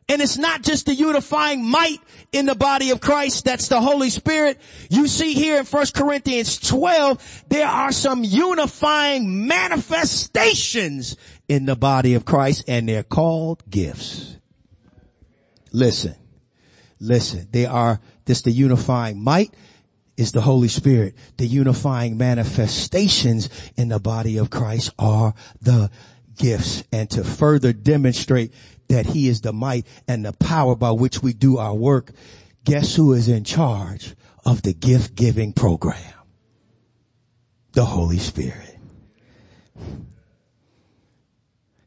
And 0.10 0.22
it's 0.22 0.38
not 0.38 0.64
just 0.64 0.86
the 0.86 0.94
unifying 0.94 1.64
might 1.64 2.00
in 2.32 2.46
the 2.46 2.56
body 2.56 2.92
of 2.92 3.00
Christ, 3.00 3.46
that's 3.46 3.70
the 3.70 3.80
Holy 3.80 4.10
Spirit. 4.10 4.60
You 4.90 5.08
see 5.08 5.34
here 5.34 5.58
in 5.58 5.66
1 5.66 5.86
Corinthians 5.96 6.60
12, 6.60 7.46
there 7.48 7.68
are 7.68 7.92
some 7.92 8.24
unifying 8.24 9.48
manifestations 9.48 11.16
in 11.48 11.66
the 11.66 11.76
body 11.76 12.16
of 12.16 12.26
Christ 12.26 12.66
and 12.68 12.88
they're 12.88 13.04
called 13.04 13.64
gifts. 13.70 14.38
Listen, 15.72 16.16
listen, 17.00 17.48
they 17.52 17.66
are 17.66 18.00
this 18.26 18.42
the 18.42 18.52
unifying 18.52 19.22
might 19.22 19.54
is 20.18 20.32
the 20.32 20.42
Holy 20.42 20.68
Spirit. 20.68 21.16
The 21.38 21.48
unifying 21.48 22.18
manifestations 22.18 23.50
in 23.76 23.90
the 23.90 24.00
body 24.00 24.38
of 24.38 24.50
Christ 24.50 24.92
are 25.00 25.34
the 25.62 25.90
gifts. 26.38 26.84
And 26.92 27.10
to 27.12 27.24
further 27.24 27.74
demonstrate 27.74 28.54
that 28.90 29.06
he 29.08 29.28
is 29.28 29.42
the 29.42 29.54
might 29.54 29.88
and 30.08 30.26
the 30.26 30.34
power 30.34 30.76
by 30.76 30.92
which 30.92 31.24
we 31.24 31.34
do 31.34 31.58
our 31.58 31.74
work, 31.74 32.12
guess 32.64 32.96
who 32.96 33.14
is 33.14 33.28
in 33.28 33.44
charge 33.44 34.16
of 34.46 34.62
the 34.62 34.74
gift 34.74 35.16
giving 35.16 35.54
program? 35.54 36.14
The 37.74 37.86
Holy 37.86 38.20
Spirit. 38.20 38.78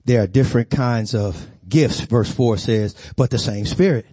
There 0.05 0.23
are 0.23 0.27
different 0.27 0.71
kinds 0.71 1.15
of 1.15 1.49
gifts, 1.69 2.01
verse 2.01 2.31
four 2.33 2.57
says, 2.59 2.95
but 3.17 3.31
the 3.31 3.39
same 3.39 3.67
spirit. 3.67 4.07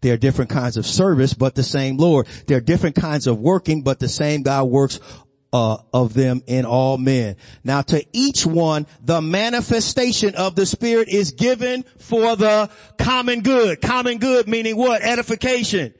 There 0.00 0.14
are 0.14 0.18
different 0.18 0.50
kinds 0.50 0.76
of 0.76 0.86
service, 0.86 1.34
but 1.34 1.54
the 1.54 1.62
same 1.62 1.96
Lord. 1.96 2.26
There 2.46 2.58
are 2.58 2.62
different 2.62 2.96
kinds 2.96 3.26
of 3.26 3.38
working, 3.38 3.82
but 3.82 3.98
the 3.98 4.08
same 4.08 4.42
God 4.42 4.64
works 4.64 5.00
uh, 5.52 5.76
of 5.92 6.14
them 6.14 6.42
in 6.48 6.64
all 6.64 6.98
men. 6.98 7.36
Now 7.62 7.82
to 7.82 8.04
each 8.12 8.44
one, 8.44 8.88
the 9.00 9.22
manifestation 9.22 10.34
of 10.34 10.56
the 10.56 10.66
Spirit 10.66 11.08
is 11.08 11.30
given 11.30 11.84
for 11.98 12.34
the 12.34 12.68
common 12.98 13.42
good. 13.42 13.80
Common 13.80 14.18
good 14.18 14.48
meaning 14.48 14.76
what? 14.76 15.02
Edification. 15.02 15.94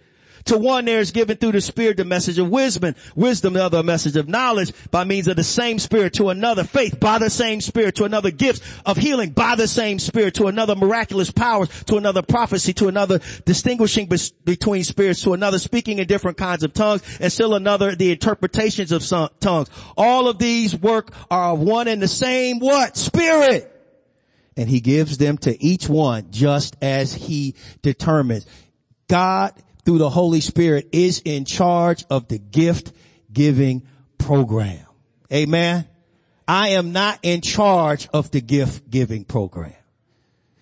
To 0.47 0.59
one 0.59 0.85
there 0.85 1.01
is 1.01 1.11
given 1.11 1.39
through 1.39 1.53
the 1.53 1.61
Spirit 1.61 1.97
the 1.97 2.05
message 2.05 2.39
of 2.39 2.51
wisdom, 2.51 2.95
wisdom, 3.15 3.55
the 3.55 3.65
other 3.65 3.83
message 3.83 4.17
of 4.17 4.29
knowledge 4.29 4.73
by 4.91 5.05
means 5.05 5.27
of 5.27 5.37
the 5.37 5.45
same 5.45 5.79
Spirit, 5.79 6.13
to 6.15 6.29
another 6.29 6.65
faith 6.65 7.01
by 7.01 7.19
the 7.19 7.31
same 7.31 7.63
Spirit, 7.63 7.95
to 7.97 8.05
another 8.05 8.31
gifts 8.31 8.61
of 8.85 8.99
healing 8.99 9.31
by 9.31 9.55
the 9.55 9.67
same 9.67 9.99
Spirit, 9.99 10.35
to 10.35 10.47
another 10.47 10.75
miraculous 10.75 11.31
powers, 11.31 11.69
to 11.85 11.97
another 11.97 12.21
prophecy, 12.21 12.75
to 12.75 12.89
another 12.89 13.21
distinguishing 13.47 14.07
between 14.45 14.85
spirits, 14.85 15.23
to 15.23 15.33
another 15.33 15.59
speaking 15.59 15.99
in 15.99 16.07
different 16.07 16.37
kinds 16.37 16.63
of 16.63 16.75
tongues, 16.75 17.03
and 17.21 17.33
still 17.33 17.55
another 17.55 17.95
the 17.95 18.13
interpretations 18.13 18.93
of 18.93 19.03
some 19.03 19.31
tongues. 19.41 19.71
All 19.97 20.29
of 20.29 20.39
these 20.39 20.77
work 20.77 21.11
are 21.31 21.53
of 21.53 21.61
one 21.61 21.89
and 21.89 22.03
the 22.03 22.09
same 22.09 22.59
what? 22.59 22.97
Spirit 22.97 23.71
and 24.57 24.69
he 24.69 24.81
gives 24.81 25.19
them 25.19 25.37
to 25.39 25.63
each 25.63 25.89
one 25.89 26.31
just 26.31 26.77
as 26.81 27.13
he 27.13 27.55
determines. 27.83 28.47
God 29.09 29.53
through 29.85 29.99
the 29.99 30.11
Holy 30.11 30.41
Spirit 30.41 30.88
is 30.93 31.23
in 31.25 31.45
charge 31.45 32.05
of 32.11 32.29
the 32.29 32.38
gift 32.38 32.93
giving 33.33 33.83
program. 34.19 34.87
Amen. 35.33 35.87
I 36.47 36.71
am 36.71 36.93
not 36.93 37.19
in 37.23 37.41
charge 37.41 38.09
of 38.12 38.31
the 38.31 38.41
gift 38.41 38.91
giving 38.91 39.25
program. 39.25 39.75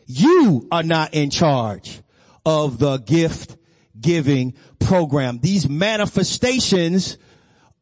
You 0.06 0.68
are 0.70 0.82
not 0.82 1.14
in 1.14 1.30
charge 1.30 2.00
of 2.44 2.78
the 2.78 2.98
gift 2.98 3.56
giving 4.00 4.54
program. 4.78 5.38
These 5.40 5.68
manifestations 5.68 7.18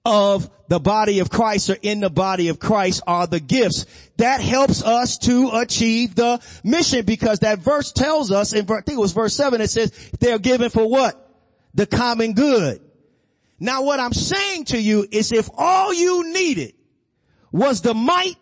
of 0.05 0.51
the 0.69 0.79
body 0.79 1.19
of 1.19 1.31
Christ 1.31 1.71
or 1.71 1.77
in 1.83 2.01
the 2.01 2.11
body 2.11 2.49
of 2.49 2.59
Christ 2.59 3.03
are 3.07 3.27
the 3.27 3.41
gifts. 3.41 3.87
That 4.17 4.41
helps 4.41 4.83
us 4.83 5.19
to 5.19 5.51
achieve 5.55 6.15
the 6.15 6.41
mission 6.63 7.05
because 7.05 7.41
that 7.41 7.59
verse 7.59 7.93
tells 7.93 8.31
us 8.31 8.53
in, 8.53 8.71
I 8.71 8.81
think 8.81 8.99
it 8.99 9.01
was 9.01 9.13
verse 9.13 9.35
seven, 9.35 9.61
it 9.61 9.69
says 9.69 9.91
they're 10.21 10.39
given 10.39 10.71
for 10.71 10.89
what? 10.89 11.30
The 11.75 11.87
common 11.87 12.33
good. 12.35 12.81
Now 13.59 13.83
what 13.83 14.01
I'm 14.01 14.13
saying 14.13 14.67
to 14.67 14.81
you 14.81 15.07
is 15.11 15.33
if 15.33 15.49
all 15.57 15.93
you 15.93 16.33
needed 16.33 16.75
was 17.53 17.83
the 17.83 17.95
might, 17.95 18.37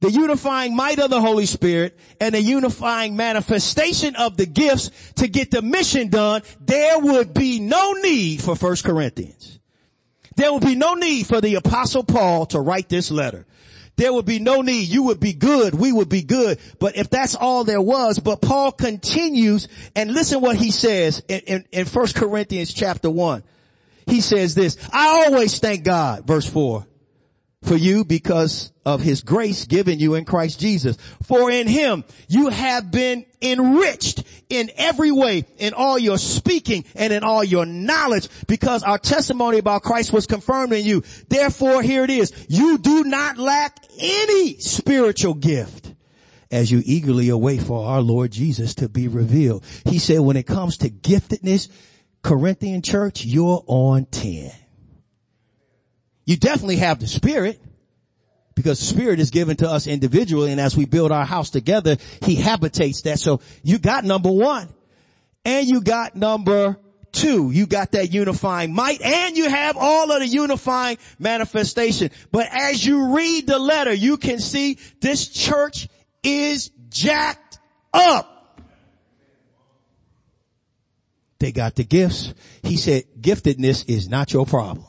the 0.00 0.10
unifying 0.10 0.74
might 0.74 0.98
of 0.98 1.10
the 1.10 1.20
Holy 1.20 1.44
Spirit 1.44 1.98
and 2.20 2.34
the 2.34 2.40
unifying 2.40 3.16
manifestation 3.16 4.16
of 4.16 4.36
the 4.38 4.46
gifts 4.46 4.90
to 5.16 5.28
get 5.28 5.50
the 5.50 5.60
mission 5.60 6.08
done, 6.08 6.42
there 6.60 6.98
would 6.98 7.34
be 7.34 7.60
no 7.60 7.92
need 7.92 8.40
for 8.40 8.56
First 8.56 8.84
Corinthians. 8.84 9.58
There 10.36 10.50
would 10.52 10.64
be 10.64 10.74
no 10.74 10.94
need 10.94 11.26
for 11.26 11.42
the 11.42 11.56
apostle 11.56 12.02
Paul 12.02 12.46
to 12.46 12.60
write 12.60 12.88
this 12.88 13.10
letter. 13.10 13.46
There 13.96 14.12
would 14.12 14.26
be 14.26 14.38
no 14.38 14.62
need. 14.62 14.88
You 14.88 15.04
would 15.04 15.20
be 15.20 15.32
good. 15.32 15.74
We 15.74 15.92
would 15.92 16.08
be 16.08 16.22
good. 16.22 16.58
But 16.78 16.96
if 16.96 17.10
that's 17.10 17.34
all 17.34 17.64
there 17.64 17.82
was, 17.82 18.18
but 18.18 18.40
Paul 18.40 18.72
continues 18.72 19.68
and 19.94 20.12
listen 20.12 20.40
what 20.40 20.56
he 20.56 20.70
says 20.70 21.22
in, 21.28 21.40
in, 21.40 21.64
in 21.72 21.86
1 21.86 22.06
Corinthians 22.14 22.72
chapter 22.72 23.10
1. 23.10 23.42
He 24.06 24.20
says 24.20 24.54
this, 24.54 24.76
I 24.92 25.26
always 25.26 25.58
thank 25.60 25.84
God, 25.84 26.26
verse 26.26 26.48
4, 26.48 26.86
for 27.62 27.76
you 27.76 28.04
because 28.04 28.72
of 28.86 29.02
his 29.02 29.22
grace 29.22 29.66
given 29.66 29.98
you 29.98 30.14
in 30.14 30.24
Christ 30.24 30.58
Jesus. 30.58 30.96
For 31.22 31.50
in 31.50 31.66
him 31.66 32.04
you 32.28 32.48
have 32.48 32.90
been 32.90 33.26
enriched 33.42 34.22
in 34.48 34.70
every 34.76 35.12
way 35.12 35.44
in 35.58 35.74
all 35.74 35.98
your 35.98 36.18
speaking 36.18 36.84
and 36.94 37.12
in 37.12 37.22
all 37.22 37.44
your 37.44 37.66
knowledge 37.66 38.28
because 38.46 38.82
our 38.82 38.98
testimony 38.98 39.58
about 39.58 39.82
Christ 39.82 40.12
was 40.12 40.26
confirmed 40.26 40.72
in 40.72 40.84
you. 40.84 41.02
Therefore 41.28 41.82
here 41.82 42.04
it 42.04 42.10
is. 42.10 42.32
You 42.48 42.78
do 42.78 43.04
not 43.04 43.36
lack 43.36 43.76
any 43.98 44.58
spiritual 44.58 45.34
gift 45.34 45.92
as 46.50 46.72
you 46.72 46.82
eagerly 46.84 47.28
await 47.28 47.62
for 47.62 47.86
our 47.86 48.00
Lord 48.00 48.30
Jesus 48.32 48.74
to 48.76 48.88
be 48.88 49.06
revealed. 49.06 49.64
He 49.84 49.98
said 49.98 50.20
when 50.20 50.36
it 50.36 50.46
comes 50.46 50.78
to 50.78 50.90
giftedness, 50.90 51.68
Corinthian 52.22 52.82
church, 52.82 53.24
you're 53.24 53.62
on 53.66 54.06
10. 54.06 54.50
You 56.30 56.36
definitely 56.36 56.76
have 56.76 57.00
the 57.00 57.08
spirit 57.08 57.60
because 58.54 58.78
spirit 58.78 59.18
is 59.18 59.30
given 59.30 59.56
to 59.56 59.68
us 59.68 59.88
individually 59.88 60.52
and 60.52 60.60
as 60.60 60.76
we 60.76 60.84
build 60.84 61.10
our 61.10 61.24
house 61.24 61.50
together, 61.50 61.96
he 62.22 62.36
habitates 62.36 63.02
that. 63.02 63.18
So 63.18 63.40
you 63.64 63.80
got 63.80 64.04
number 64.04 64.30
one 64.30 64.68
and 65.44 65.66
you 65.66 65.80
got 65.80 66.14
number 66.14 66.78
two. 67.10 67.50
You 67.50 67.66
got 67.66 67.90
that 67.90 68.12
unifying 68.12 68.72
might 68.72 69.02
and 69.02 69.36
you 69.36 69.50
have 69.50 69.76
all 69.76 70.12
of 70.12 70.20
the 70.20 70.26
unifying 70.28 70.98
manifestation. 71.18 72.12
But 72.30 72.46
as 72.52 72.86
you 72.86 73.16
read 73.16 73.48
the 73.48 73.58
letter, 73.58 73.92
you 73.92 74.16
can 74.16 74.38
see 74.38 74.78
this 75.00 75.26
church 75.26 75.88
is 76.22 76.70
jacked 76.90 77.58
up. 77.92 78.60
They 81.40 81.50
got 81.50 81.74
the 81.74 81.82
gifts. 81.82 82.32
He 82.62 82.76
said 82.76 83.02
giftedness 83.20 83.88
is 83.88 84.08
not 84.08 84.32
your 84.32 84.46
problem 84.46 84.86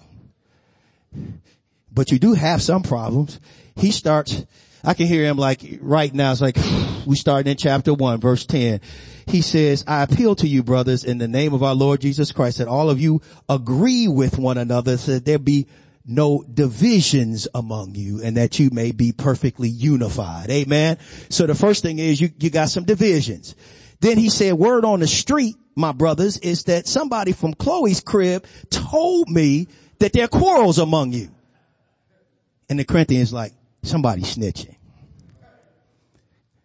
but 1.92 2.12
you 2.12 2.20
do 2.20 2.34
have 2.34 2.62
some 2.62 2.84
problems. 2.84 3.40
He 3.76 3.92
starts, 3.92 4.46
I 4.84 4.94
can 4.94 5.08
hear 5.08 5.26
him 5.26 5.38
like 5.38 5.80
right 5.82 6.14
now. 6.14 6.32
It's 6.32 6.42
like 6.42 6.58
we 7.06 7.16
start 7.16 7.48
in 7.48 7.58
chapter 7.58 7.94
one, 7.94 8.20
verse 8.20 8.46
10. 8.46 8.82
He 9.28 9.42
says, 9.42 9.84
I 9.88 10.04
appeal 10.04 10.36
to 10.36 10.48
you 10.48 10.64
brothers 10.64 11.04
in 11.04 11.18
the 11.18 11.28
name 11.28 11.54
of 11.54 11.64
our 11.64 11.76
Lord 11.76 12.02
Jesus 12.02 12.32
Christ 12.32 12.58
that 12.58 12.68
all 12.68 12.90
of 12.90 13.00
you 13.00 13.22
agree 13.48 14.08
with 14.08 14.38
one 14.38 14.58
another 14.58 14.98
so 14.98 15.14
that 15.14 15.26
there 15.26 15.40
be 15.40 15.68
no 16.06 16.44
divisions 16.52 17.48
among 17.54 17.96
you 17.96 18.22
and 18.24 18.38
that 18.38 18.60
you 18.60 18.70
may 18.72 18.92
be 18.92 19.12
perfectly 19.12 19.70
unified. 19.70 20.50
Amen. 20.50 20.98
So 21.30 21.46
the 21.46 21.56
first 21.56 21.84
thing 21.84 22.00
is 22.00 22.20
you, 22.20 22.30
you 22.40 22.50
got 22.50 22.70
some 22.70 22.86
divisions. 22.86 23.56
Then 24.00 24.18
he 24.18 24.30
said, 24.30 24.54
word 24.54 24.84
on 24.84 25.00
the 25.00 25.08
street, 25.08 25.56
my 25.76 25.92
brothers, 25.92 26.38
is 26.40 26.64
that 26.64 26.88
somebody 26.88 27.34
from 27.34 27.54
Chloe's 27.54 28.02
crib 28.02 28.46
told 28.70 29.30
me 29.30 29.68
that 30.02 30.14
there 30.14 30.26
are 30.26 30.28
quarrels 30.28 30.80
among 30.80 31.14
you. 31.14 31.30
And 32.70 32.80
the 32.80 32.84
Corinthians 32.84 33.32
like, 33.32 33.54
somebody 33.84 34.24
snitching. 34.24 34.76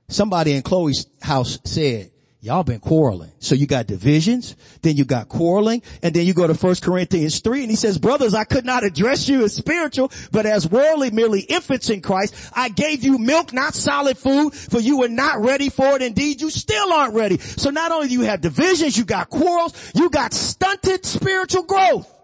Somebody 0.09 0.52
in 0.52 0.62
Chloe's 0.62 1.07
house 1.21 1.59
said, 1.64 2.11
y'all 2.40 2.62
been 2.62 2.81
quarreling. 2.81 3.33
So 3.40 3.55
you 3.55 3.66
got 3.66 3.87
divisions, 3.87 4.57
then 4.81 4.97
you 4.97 5.05
got 5.05 5.28
quarreling, 5.28 5.83
and 6.02 6.14
then 6.14 6.25
you 6.26 6.33
go 6.33 6.47
to 6.47 6.55
1 6.55 6.76
Corinthians 6.76 7.40
3 7.40 7.62
and 7.62 7.71
he 7.71 7.76
says, 7.76 7.99
brothers, 7.99 8.33
I 8.33 8.45
could 8.45 8.64
not 8.64 8.85
address 8.85 9.28
you 9.28 9.45
as 9.45 9.55
spiritual, 9.55 10.11
but 10.31 10.47
as 10.47 10.66
worldly, 10.66 11.11
merely 11.11 11.40
infants 11.40 11.90
in 11.90 12.00
Christ. 12.00 12.35
I 12.55 12.71
gave 12.71 13.05
you 13.05 13.19
milk, 13.19 13.52
not 13.52 13.75
solid 13.75 14.16
food, 14.16 14.55
for 14.55 14.81
you 14.81 14.99
were 14.99 15.09
not 15.09 15.43
ready 15.43 15.69
for 15.69 15.97
it. 15.97 16.02
Indeed, 16.02 16.40
you 16.40 16.49
still 16.50 16.93
aren't 16.93 17.14
ready. 17.14 17.37
So 17.38 17.69
not 17.69 17.93
only 17.93 18.09
do 18.09 18.14
you 18.14 18.23
have 18.23 18.40
divisions, 18.40 18.97
you 18.97 19.05
got 19.05 19.28
quarrels, 19.28 19.93
you 19.95 20.09
got 20.09 20.33
stunted 20.33 21.05
spiritual 21.05 21.64
growth 21.64 22.15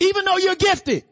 even 0.00 0.24
though 0.24 0.38
you're 0.38 0.56
gifted. 0.56 1.04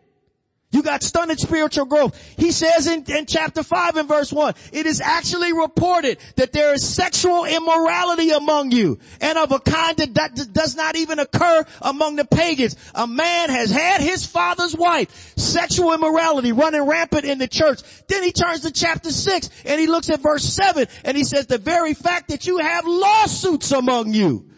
You 0.72 0.82
got 0.82 1.02
stunted 1.02 1.38
spiritual 1.38 1.86
growth. 1.86 2.20
He 2.36 2.50
says 2.50 2.86
in, 2.86 3.04
in 3.04 3.26
chapter 3.26 3.62
5 3.62 3.96
and 3.96 4.08
verse 4.08 4.32
1, 4.32 4.54
it 4.72 4.84
is 4.84 5.00
actually 5.00 5.52
reported 5.52 6.18
that 6.34 6.52
there 6.52 6.74
is 6.74 6.86
sexual 6.86 7.44
immorality 7.44 8.30
among 8.30 8.72
you 8.72 8.98
and 9.20 9.38
of 9.38 9.52
a 9.52 9.60
kind 9.60 9.96
that, 9.98 10.14
that 10.14 10.52
does 10.52 10.76
not 10.76 10.96
even 10.96 11.20
occur 11.20 11.64
among 11.80 12.16
the 12.16 12.24
pagans. 12.24 12.76
A 12.94 13.06
man 13.06 13.48
has 13.48 13.70
had 13.70 14.00
his 14.00 14.26
father's 14.26 14.76
wife. 14.76 15.32
Sexual 15.38 15.94
immorality 15.94 16.52
running 16.52 16.82
rampant 16.82 17.24
in 17.24 17.38
the 17.38 17.48
church. 17.48 17.80
Then 18.08 18.24
he 18.24 18.32
turns 18.32 18.62
to 18.62 18.72
chapter 18.72 19.10
6 19.10 19.50
and 19.64 19.80
he 19.80 19.86
looks 19.86 20.10
at 20.10 20.20
verse 20.20 20.44
7 20.44 20.88
and 21.04 21.16
he 21.16 21.24
says 21.24 21.46
the 21.46 21.58
very 21.58 21.94
fact 21.94 22.28
that 22.28 22.46
you 22.46 22.58
have 22.58 22.84
lawsuits 22.86 23.70
among 23.70 24.12
you. 24.12 24.50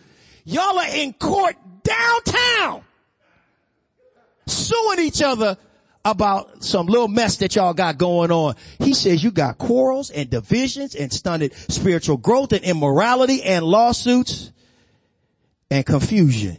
Y'all 0.44 0.78
are 0.78 0.88
in 0.88 1.12
court 1.12 1.54
downtown 1.84 2.82
suing 4.68 5.00
each 5.00 5.22
other 5.22 5.56
about 6.04 6.62
some 6.62 6.86
little 6.86 7.08
mess 7.08 7.36
that 7.38 7.54
y'all 7.56 7.74
got 7.74 7.98
going 7.98 8.30
on. 8.30 8.54
He 8.78 8.94
says 8.94 9.22
you 9.22 9.30
got 9.30 9.58
quarrels 9.58 10.10
and 10.10 10.30
divisions 10.30 10.94
and 10.94 11.12
stunted 11.12 11.52
spiritual 11.70 12.16
growth 12.16 12.52
and 12.52 12.64
immorality 12.64 13.42
and 13.42 13.64
lawsuits 13.64 14.52
and 15.70 15.84
confusion. 15.84 16.58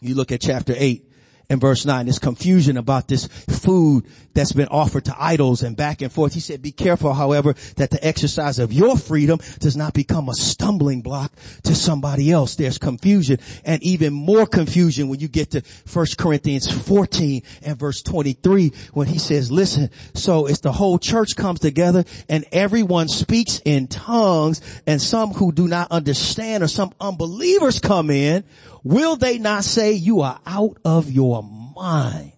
You 0.00 0.14
look 0.14 0.30
at 0.30 0.40
chapter 0.40 0.74
8 0.76 1.07
in 1.50 1.58
verse 1.58 1.86
9, 1.86 2.04
this 2.04 2.18
confusion 2.18 2.76
about 2.76 3.08
this 3.08 3.26
food 3.26 4.04
that's 4.34 4.52
been 4.52 4.68
offered 4.68 5.06
to 5.06 5.16
idols 5.18 5.62
and 5.62 5.76
back 5.76 6.02
and 6.02 6.12
forth. 6.12 6.34
He 6.34 6.40
said, 6.40 6.60
be 6.60 6.72
careful, 6.72 7.14
however, 7.14 7.54
that 7.76 7.90
the 7.90 8.06
exercise 8.06 8.58
of 8.58 8.70
your 8.70 8.98
freedom 8.98 9.40
does 9.58 9.74
not 9.74 9.94
become 9.94 10.28
a 10.28 10.34
stumbling 10.34 11.00
block 11.00 11.32
to 11.62 11.74
somebody 11.74 12.30
else. 12.30 12.56
There's 12.56 12.76
confusion 12.76 13.38
and 13.64 13.82
even 13.82 14.12
more 14.12 14.44
confusion 14.44 15.08
when 15.08 15.20
you 15.20 15.28
get 15.28 15.52
to 15.52 15.62
1 15.90 16.06
Corinthians 16.18 16.70
14 16.70 17.42
and 17.62 17.78
verse 17.78 18.02
23 18.02 18.72
when 18.92 19.06
he 19.06 19.18
says, 19.18 19.50
listen, 19.50 19.90
so 20.12 20.46
it's 20.46 20.60
the 20.60 20.72
whole 20.72 20.98
church 20.98 21.34
comes 21.34 21.60
together 21.60 22.04
and 22.28 22.44
everyone 22.52 23.08
speaks 23.08 23.62
in 23.64 23.86
tongues 23.86 24.60
and 24.86 25.00
some 25.00 25.30
who 25.30 25.52
do 25.52 25.66
not 25.66 25.90
understand 25.90 26.62
or 26.62 26.68
some 26.68 26.92
unbelievers 27.00 27.80
come 27.80 28.10
in 28.10 28.44
will 28.82 29.16
they 29.16 29.38
not 29.38 29.64
say 29.64 29.92
you 29.92 30.20
are 30.20 30.40
out 30.46 30.78
of 30.84 31.10
your 31.10 31.42
mind? 31.42 32.32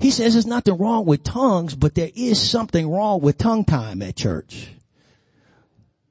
He 0.00 0.10
says 0.10 0.34
there's 0.34 0.46
nothing 0.46 0.76
wrong 0.76 1.06
with 1.06 1.24
tongues, 1.24 1.74
but 1.74 1.94
there 1.94 2.10
is 2.14 2.40
something 2.40 2.90
wrong 2.90 3.20
with 3.20 3.38
tongue 3.38 3.64
time 3.64 4.02
at 4.02 4.16
church. 4.16 4.68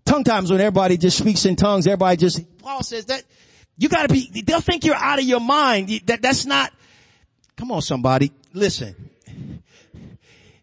Tongue 0.06 0.24
times 0.24 0.52
when 0.52 0.60
everybody 0.60 0.98
just 0.98 1.18
speaks 1.18 1.46
in 1.46 1.56
tongues, 1.56 1.86
everybody 1.86 2.18
just, 2.18 2.58
Paul 2.58 2.82
says 2.82 3.06
that 3.06 3.24
you 3.78 3.90
gotta 3.90 4.12
be, 4.12 4.42
they'll 4.46 4.62
think 4.62 4.84
you're 4.84 4.96
out 4.96 5.20
of 5.20 5.26
your 5.26 5.40
mind. 5.40 5.90
That, 6.08 6.22
that's 6.22 6.46
not, 6.46 6.74
come 7.56 7.72
on 7.72 7.82
somebody, 7.82 8.32
listen 8.54 9.12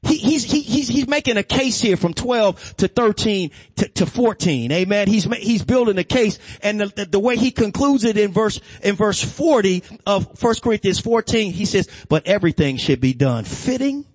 he, 0.03 0.17
he's, 0.17 0.45
he, 0.45 0.63
he's, 0.63 0.89
he's 0.89 1.07
making 1.09 1.37
a 1.37 1.43
case 1.43 1.81
here 1.81 1.97
from 1.97 2.15
12 2.15 2.77
to 2.79 2.89
13 2.89 3.51
to, 3.77 3.89
to 3.89 4.07
14. 4.07 4.73
Amen. 4.73 5.09
He's, 5.09 5.25
he's 5.25 5.63
building 5.63 5.99
a 5.99 6.05
case 6.05 6.39
and 6.63 6.81
the, 6.81 6.87
the, 6.87 7.05
the, 7.05 7.19
way 7.21 7.37
he 7.37 7.51
concludes 7.51 8.05
it 8.05 8.17
in 8.17 8.33
verse, 8.33 8.61
in 8.83 8.97
verse 8.97 9.23
40 9.23 9.85
of 10.07 10.43
1 10.43 10.55
Corinthians 10.63 11.01
14, 11.01 11.53
he 11.53 11.67
says, 11.67 11.89
but 12.09 12.27
everything 12.27 12.79
should 12.79 13.01
be 13.01 13.13
done 13.13 13.45
fitting 13.45 14.07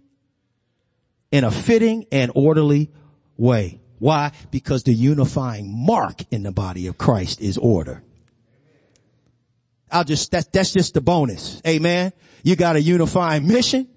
in 1.31 1.43
a 1.43 1.51
fitting 1.51 2.05
and 2.11 2.31
orderly 2.33 2.91
way. 3.37 3.79
Why? 3.99 4.31
Because 4.49 4.83
the 4.83 4.93
unifying 4.93 5.71
mark 5.71 6.21
in 6.31 6.41
the 6.43 6.51
body 6.51 6.87
of 6.87 6.97
Christ 6.97 7.41
is 7.41 7.59
order. 7.59 8.01
I'll 9.91 10.03
just, 10.03 10.31
that's, 10.31 10.47
that's 10.47 10.73
just 10.73 10.95
the 10.95 11.01
bonus. 11.01 11.61
Amen. 11.65 12.11
You 12.43 12.55
got 12.55 12.75
a 12.75 12.81
unifying 12.81 13.47
mission. 13.47 13.87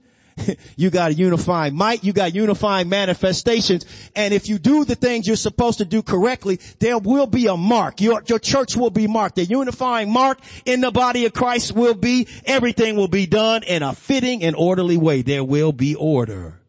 you 0.77 0.91
got 0.91 1.17
unifying 1.17 1.75
might, 1.75 2.05
you 2.05 2.13
got 2.13 2.35
unifying 2.35 2.89
manifestations. 2.89 3.85
And 4.15 4.35
if 4.35 4.49
you 4.49 4.59
do 4.59 4.85
the 4.85 4.95
things 4.95 5.27
you're 5.27 5.37
supposed 5.37 5.79
to 5.79 5.85
do 5.85 6.03
correctly, 6.03 6.61
there 6.79 6.99
will 6.99 7.27
be 7.27 7.47
a 7.47 7.57
mark. 7.57 8.01
Your, 8.01 8.23
your 8.27 8.39
church 8.39 8.77
will 8.77 8.91
be 8.91 9.07
marked. 9.07 9.37
The 9.37 9.45
unifying 9.45 10.11
mark 10.11 10.41
in 10.65 10.81
the 10.81 10.91
body 10.91 11.27
of 11.27 11.33
Christ 11.33 11.73
will 11.73 11.95
be, 11.95 12.29
everything 12.45 12.97
will 12.97 13.09
be 13.09 13.27
done 13.27 13.63
in 13.63 13.83
a 13.83 13.95
fitting 13.95 14.43
and 14.43 14.57
orderly 14.57 14.97
way. 14.97 15.23
There 15.23 15.45
will 15.45 15.73
be 15.73 15.95
order. 15.95 16.61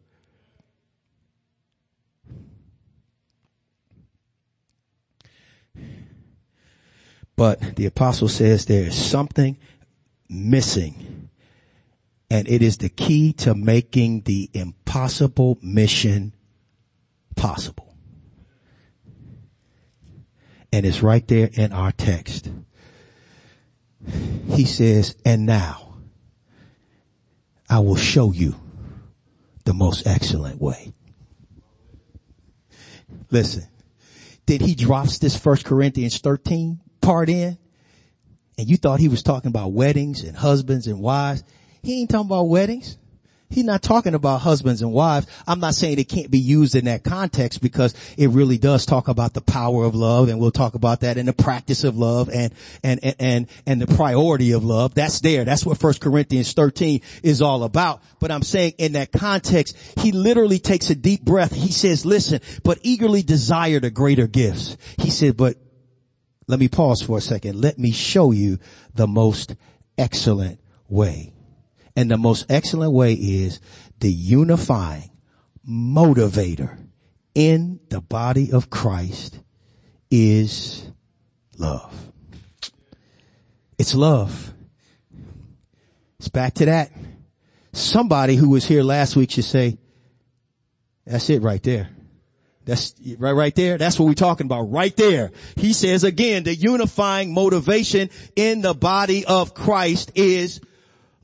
But 7.36 7.76
the 7.76 7.86
apostle 7.86 8.28
says 8.28 8.66
there 8.66 8.84
is 8.84 8.94
something 8.94 9.56
missing 10.28 11.19
and 12.30 12.48
it 12.48 12.62
is 12.62 12.78
the 12.78 12.88
key 12.88 13.32
to 13.32 13.54
making 13.54 14.22
the 14.22 14.48
impossible 14.54 15.58
mission 15.62 16.34
possible. 17.36 17.94
And 20.72 20.86
it's 20.86 21.02
right 21.02 21.26
there 21.26 21.50
in 21.52 21.72
our 21.72 21.90
text. 21.90 22.50
He 24.50 24.64
says, 24.64 25.16
and 25.24 25.44
now, 25.44 25.94
I 27.68 27.80
will 27.80 27.96
show 27.96 28.32
you 28.32 28.54
the 29.64 29.74
most 29.74 30.06
excellent 30.06 30.60
way. 30.60 30.92
Listen, 33.30 33.66
then 34.46 34.60
he 34.60 34.74
drops 34.74 35.18
this 35.18 35.36
first 35.36 35.64
Corinthians 35.64 36.18
13 36.18 36.80
part 37.00 37.28
in 37.28 37.58
and 38.60 38.68
you 38.68 38.76
thought 38.76 39.00
he 39.00 39.08
was 39.08 39.22
talking 39.22 39.48
about 39.48 39.72
weddings 39.72 40.22
and 40.22 40.36
husbands 40.36 40.86
and 40.86 41.00
wives. 41.00 41.42
He 41.82 42.00
ain't 42.00 42.10
talking 42.10 42.26
about 42.26 42.48
weddings. 42.48 42.98
He's 43.50 43.64
not 43.64 43.82
talking 43.82 44.14
about 44.14 44.42
husbands 44.42 44.80
and 44.80 44.92
wives. 44.92 45.26
I'm 45.46 45.58
not 45.58 45.74
saying 45.74 45.98
it 45.98 46.08
can't 46.08 46.30
be 46.30 46.38
used 46.38 46.76
in 46.76 46.84
that 46.84 47.02
context 47.02 47.60
because 47.60 47.94
it 48.16 48.28
really 48.28 48.58
does 48.58 48.86
talk 48.86 49.08
about 49.08 49.34
the 49.34 49.40
power 49.40 49.84
of 49.84 49.96
love 49.96 50.28
and 50.28 50.38
we'll 50.38 50.52
talk 50.52 50.74
about 50.74 51.00
that 51.00 51.16
in 51.16 51.26
the 51.26 51.32
practice 51.32 51.82
of 51.82 51.98
love 51.98 52.30
and, 52.32 52.54
and, 52.84 53.00
and, 53.02 53.16
and, 53.18 53.48
and 53.66 53.82
the 53.82 53.92
priority 53.96 54.52
of 54.52 54.64
love. 54.64 54.94
That's 54.94 55.20
there. 55.20 55.44
That's 55.44 55.66
what 55.66 55.78
first 55.78 56.00
Corinthians 56.00 56.52
13 56.52 57.00
is 57.24 57.42
all 57.42 57.64
about. 57.64 58.02
But 58.20 58.30
I'm 58.30 58.42
saying 58.42 58.74
in 58.78 58.92
that 58.92 59.10
context, 59.10 59.76
he 59.98 60.12
literally 60.12 60.60
takes 60.60 60.88
a 60.90 60.94
deep 60.94 61.22
breath. 61.22 61.52
He 61.52 61.72
says, 61.72 62.06
listen, 62.06 62.40
but 62.62 62.78
eagerly 62.82 63.24
desire 63.24 63.80
the 63.80 63.90
greater 63.90 64.28
gifts. 64.28 64.76
He 64.98 65.10
said, 65.10 65.36
but 65.36 65.56
let 66.46 66.60
me 66.60 66.68
pause 66.68 67.02
for 67.02 67.18
a 67.18 67.20
second. 67.20 67.60
Let 67.60 67.80
me 67.80 67.90
show 67.90 68.30
you 68.30 68.60
the 68.94 69.08
most 69.08 69.56
excellent 69.98 70.60
way. 70.88 71.32
And 71.96 72.10
the 72.10 72.16
most 72.16 72.46
excellent 72.48 72.92
way 72.92 73.14
is 73.14 73.60
the 73.98 74.12
unifying 74.12 75.10
motivator 75.68 76.78
in 77.34 77.80
the 77.88 78.00
body 78.00 78.52
of 78.52 78.70
Christ 78.70 79.38
is 80.10 80.90
love. 81.58 81.94
It's 83.78 83.94
love. 83.94 84.52
It's 86.18 86.28
back 86.28 86.54
to 86.54 86.66
that. 86.66 86.90
Somebody 87.72 88.36
who 88.36 88.50
was 88.50 88.66
here 88.66 88.82
last 88.82 89.16
week 89.16 89.30
should 89.30 89.44
say, 89.44 89.78
that's 91.06 91.30
it 91.30 91.42
right 91.42 91.62
there. 91.62 91.88
That's 92.66 92.94
right, 93.16 93.32
right 93.32 93.54
there. 93.54 93.78
That's 93.78 93.98
what 93.98 94.06
we're 94.06 94.14
talking 94.14 94.46
about 94.46 94.70
right 94.70 94.94
there. 94.96 95.32
He 95.56 95.72
says 95.72 96.04
again, 96.04 96.44
the 96.44 96.54
unifying 96.54 97.32
motivation 97.32 98.10
in 98.36 98.60
the 98.60 98.74
body 98.74 99.24
of 99.24 99.54
Christ 99.54 100.12
is 100.14 100.60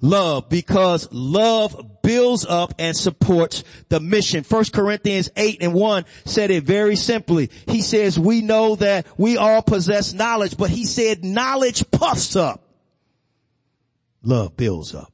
love 0.06 0.48
because 0.48 1.08
love 1.12 2.02
builds 2.02 2.46
up 2.46 2.74
and 2.78 2.96
supports 2.96 3.64
the 3.88 4.00
mission. 4.00 4.44
First 4.44 4.72
Corinthians 4.72 5.28
8 5.36 5.58
and 5.62 5.74
1 5.74 6.04
said 6.24 6.50
it 6.50 6.64
very 6.64 6.96
simply. 6.96 7.50
He 7.66 7.82
says, 7.82 8.18
we 8.18 8.42
know 8.42 8.76
that 8.76 9.06
we 9.18 9.36
all 9.36 9.62
possess 9.62 10.12
knowledge, 10.12 10.56
but 10.56 10.70
he 10.70 10.84
said 10.84 11.24
knowledge 11.24 11.90
puffs 11.90 12.36
up. 12.36 12.62
Love 14.22 14.56
builds 14.56 14.94
up. 14.94 15.12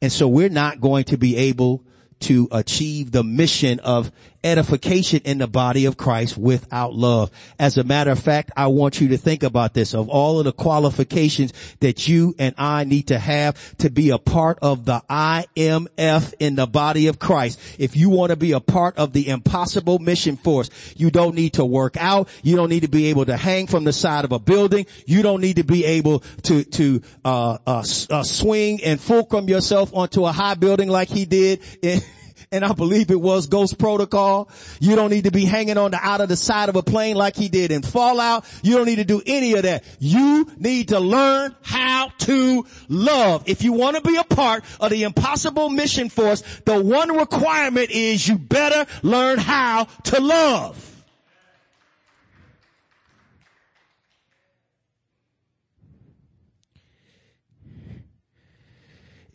And 0.00 0.12
so 0.12 0.28
we're 0.28 0.48
not 0.48 0.80
going 0.80 1.04
to 1.04 1.18
be 1.18 1.36
able 1.36 1.84
to 2.20 2.48
achieve 2.52 3.10
the 3.10 3.24
mission 3.24 3.80
of 3.80 4.10
edification 4.44 5.20
in 5.24 5.38
the 5.38 5.46
body 5.46 5.86
of 5.86 5.96
Christ 5.96 6.36
without 6.36 6.94
love. 6.94 7.30
As 7.58 7.78
a 7.78 7.84
matter 7.84 8.10
of 8.10 8.18
fact, 8.18 8.50
I 8.56 8.68
want 8.68 9.00
you 9.00 9.08
to 9.08 9.18
think 9.18 9.42
about 9.42 9.74
this. 9.74 9.94
Of 9.94 10.08
all 10.08 10.38
of 10.38 10.44
the 10.44 10.52
qualifications 10.52 11.52
that 11.80 12.08
you 12.08 12.34
and 12.38 12.54
I 12.58 12.84
need 12.84 13.08
to 13.08 13.18
have 13.18 13.76
to 13.78 13.90
be 13.90 14.10
a 14.10 14.18
part 14.18 14.58
of 14.62 14.84
the 14.84 15.02
IMF 15.10 16.34
in 16.38 16.56
the 16.56 16.66
body 16.66 17.06
of 17.08 17.18
Christ. 17.18 17.60
If 17.78 17.96
you 17.96 18.10
want 18.10 18.30
to 18.30 18.36
be 18.36 18.52
a 18.52 18.60
part 18.60 18.96
of 18.96 19.12
the 19.12 19.28
impossible 19.28 19.98
mission 19.98 20.36
force, 20.36 20.70
you 20.96 21.10
don't 21.10 21.34
need 21.34 21.54
to 21.54 21.64
work 21.64 21.96
out. 21.96 22.28
You 22.42 22.56
don't 22.56 22.70
need 22.70 22.80
to 22.80 22.88
be 22.88 23.06
able 23.06 23.26
to 23.26 23.36
hang 23.36 23.66
from 23.66 23.84
the 23.84 23.92
side 23.92 24.24
of 24.24 24.32
a 24.32 24.38
building. 24.38 24.86
You 25.06 25.22
don't 25.22 25.40
need 25.40 25.56
to 25.56 25.64
be 25.64 25.84
able 25.84 26.20
to, 26.42 26.64
to, 26.64 27.02
uh, 27.24 27.58
uh, 27.66 27.84
uh 28.10 28.22
swing 28.22 28.82
and 28.84 29.00
fulcrum 29.00 29.48
yourself 29.48 29.94
onto 29.94 30.24
a 30.24 30.32
high 30.32 30.54
building 30.54 30.88
like 30.88 31.08
he 31.08 31.24
did 31.24 31.60
in, 31.82 32.00
and 32.52 32.64
I 32.64 32.72
believe 32.72 33.10
it 33.10 33.20
was 33.20 33.46
Ghost 33.46 33.78
Protocol. 33.78 34.48
You 34.80 34.96
don't 34.96 35.10
need 35.10 35.24
to 35.24 35.30
be 35.30 35.44
hanging 35.44 35.78
on 35.78 35.90
the 35.90 35.98
out 36.00 36.20
of 36.20 36.28
the 36.28 36.36
side 36.36 36.68
of 36.68 36.76
a 36.76 36.82
plane 36.82 37.16
like 37.16 37.36
he 37.36 37.48
did 37.48 37.72
in 37.72 37.82
Fallout. 37.82 38.44
You 38.62 38.76
don't 38.76 38.86
need 38.86 38.96
to 38.96 39.04
do 39.04 39.22
any 39.26 39.54
of 39.54 39.62
that. 39.62 39.84
You 39.98 40.50
need 40.56 40.88
to 40.88 41.00
learn 41.00 41.54
how 41.62 42.10
to 42.18 42.66
love. 42.88 43.44
If 43.46 43.62
you 43.62 43.72
want 43.72 43.96
to 43.96 44.02
be 44.02 44.16
a 44.16 44.24
part 44.24 44.64
of 44.80 44.90
the 44.90 45.02
impossible 45.02 45.70
mission 45.70 46.08
force, 46.08 46.42
the 46.64 46.80
one 46.80 47.16
requirement 47.16 47.90
is 47.90 48.26
you 48.26 48.38
better 48.38 48.86
learn 49.02 49.38
how 49.38 49.84
to 50.04 50.20
love. 50.20 50.95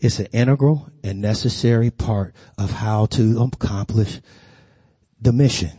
It's 0.01 0.19
an 0.19 0.25
integral 0.33 0.89
and 1.03 1.21
necessary 1.21 1.91
part 1.91 2.33
of 2.57 2.71
how 2.71 3.05
to 3.05 3.39
accomplish 3.43 4.19
the 5.21 5.31
mission. 5.31 5.69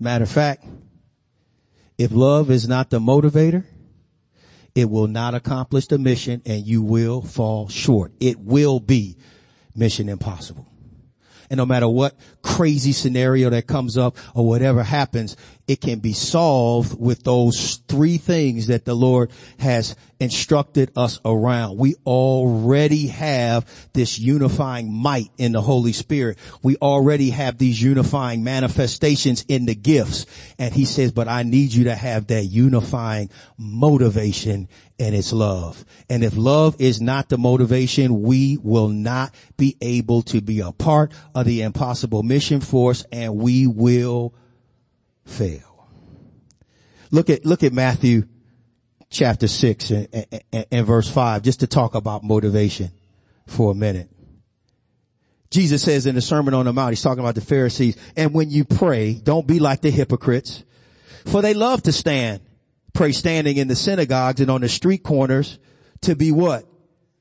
Matter 0.00 0.24
of 0.24 0.30
fact, 0.30 0.64
if 1.96 2.10
love 2.10 2.50
is 2.50 2.66
not 2.66 2.90
the 2.90 2.98
motivator, 2.98 3.64
it 4.74 4.90
will 4.90 5.06
not 5.06 5.36
accomplish 5.36 5.86
the 5.86 5.96
mission 5.96 6.42
and 6.44 6.66
you 6.66 6.82
will 6.82 7.22
fall 7.22 7.68
short. 7.68 8.12
It 8.18 8.40
will 8.40 8.80
be 8.80 9.16
mission 9.74 10.08
impossible. 10.08 10.66
And 11.50 11.58
no 11.58 11.66
matter 11.66 11.88
what 11.88 12.14
crazy 12.42 12.92
scenario 12.92 13.50
that 13.50 13.66
comes 13.66 13.96
up 13.96 14.16
or 14.34 14.46
whatever 14.46 14.82
happens, 14.82 15.36
it 15.68 15.80
can 15.80 15.98
be 15.98 16.12
solved 16.12 16.98
with 16.98 17.24
those 17.24 17.80
three 17.88 18.18
things 18.18 18.68
that 18.68 18.84
the 18.84 18.94
Lord 18.94 19.30
has 19.58 19.96
instructed 20.20 20.92
us 20.96 21.20
around. 21.24 21.76
We 21.76 21.96
already 22.06 23.08
have 23.08 23.68
this 23.92 24.18
unifying 24.18 24.92
might 24.92 25.30
in 25.38 25.52
the 25.52 25.60
Holy 25.60 25.92
Spirit. 25.92 26.38
We 26.62 26.76
already 26.76 27.30
have 27.30 27.58
these 27.58 27.82
unifying 27.82 28.44
manifestations 28.44 29.44
in 29.48 29.66
the 29.66 29.74
gifts. 29.74 30.26
And 30.58 30.72
he 30.72 30.84
says, 30.84 31.12
but 31.12 31.28
I 31.28 31.42
need 31.42 31.72
you 31.72 31.84
to 31.84 31.94
have 31.94 32.28
that 32.28 32.44
unifying 32.44 33.30
motivation 33.58 34.68
and 34.98 35.14
it's 35.14 35.32
love. 35.32 35.84
And 36.08 36.24
if 36.24 36.36
love 36.36 36.76
is 36.78 37.00
not 37.00 37.28
the 37.28 37.38
motivation, 37.38 38.22
we 38.22 38.58
will 38.62 38.88
not 38.88 39.34
be 39.56 39.76
able 39.80 40.22
to 40.22 40.40
be 40.40 40.60
a 40.60 40.72
part 40.72 41.12
of 41.34 41.44
the 41.44 41.62
impossible 41.62 42.22
mission 42.22 42.60
force 42.60 43.04
and 43.12 43.36
we 43.36 43.66
will 43.66 44.34
fail. 45.24 45.88
Look 47.10 47.30
at, 47.30 47.44
look 47.44 47.62
at 47.62 47.72
Matthew 47.72 48.24
chapter 49.10 49.48
six 49.48 49.90
and, 49.90 50.08
and, 50.52 50.66
and 50.70 50.86
verse 50.86 51.08
five, 51.08 51.42
just 51.42 51.60
to 51.60 51.66
talk 51.66 51.94
about 51.94 52.24
motivation 52.24 52.90
for 53.46 53.70
a 53.70 53.74
minute. 53.74 54.10
Jesus 55.50 55.82
says 55.82 56.06
in 56.06 56.16
the 56.16 56.20
Sermon 56.20 56.54
on 56.54 56.64
the 56.64 56.72
Mount, 56.72 56.90
he's 56.90 57.02
talking 57.02 57.20
about 57.20 57.36
the 57.36 57.40
Pharisees, 57.40 57.96
and 58.16 58.34
when 58.34 58.50
you 58.50 58.64
pray, 58.64 59.14
don't 59.14 59.46
be 59.46 59.60
like 59.60 59.80
the 59.80 59.90
hypocrites, 59.90 60.64
for 61.24 61.40
they 61.40 61.54
love 61.54 61.82
to 61.84 61.92
stand, 61.92 62.40
pray 62.96 63.12
standing 63.12 63.58
in 63.58 63.68
the 63.68 63.76
synagogues 63.76 64.40
and 64.40 64.50
on 64.50 64.62
the 64.62 64.68
street 64.68 65.02
corners 65.02 65.58
to 66.02 66.16
be 66.16 66.32
what? 66.32 66.64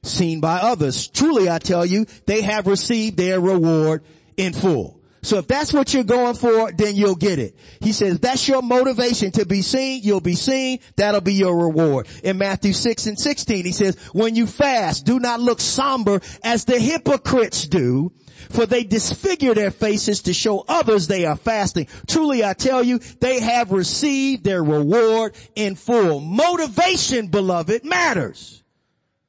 Seen 0.03 0.39
by 0.39 0.57
others. 0.57 1.07
Truly 1.07 1.49
I 1.49 1.59
tell 1.59 1.85
you, 1.85 2.05
they 2.25 2.41
have 2.41 2.67
received 2.67 3.17
their 3.17 3.39
reward 3.39 4.03
in 4.37 4.53
full. 4.53 5.01
So 5.21 5.39
if 5.39 5.47
that's 5.47 5.73
what 5.73 5.91
you're 5.91 6.03
going 6.03 6.35
for, 6.35 6.71
then 6.71 6.95
you'll 6.95 7.15
get 7.15 7.39
it. 7.39 7.57
He 7.81 7.93
says 7.93 8.19
that's 8.19 8.47
your 8.47 8.61
motivation 8.61 9.31
to 9.31 9.45
be 9.45 9.63
seen, 9.63 10.01
you'll 10.03 10.21
be 10.21 10.35
seen, 10.35 10.79
that'll 10.97 11.21
be 11.21 11.33
your 11.33 11.57
reward. 11.65 12.07
In 12.23 12.37
Matthew 12.37 12.73
6 12.73 13.07
and 13.07 13.19
16, 13.19 13.65
he 13.65 13.71
says, 13.71 13.97
when 14.13 14.35
you 14.35 14.45
fast, 14.45 15.05
do 15.05 15.19
not 15.19 15.39
look 15.39 15.59
somber 15.59 16.21
as 16.43 16.65
the 16.65 16.79
hypocrites 16.79 17.67
do, 17.67 18.11
for 18.49 18.65
they 18.65 18.83
disfigure 18.83 19.53
their 19.53 19.71
faces 19.71 20.23
to 20.23 20.33
show 20.33 20.63
others 20.67 21.07
they 21.07 21.25
are 21.25 21.35
fasting. 21.35 21.87
Truly 22.07 22.43
I 22.43 22.53
tell 22.53 22.83
you, 22.83 22.99
they 23.19 23.39
have 23.39 23.71
received 23.71 24.43
their 24.43 24.63
reward 24.63 25.35
in 25.55 25.75
full. 25.75 26.19
Motivation, 26.19 27.27
beloved, 27.27 27.85
matters. 27.85 28.63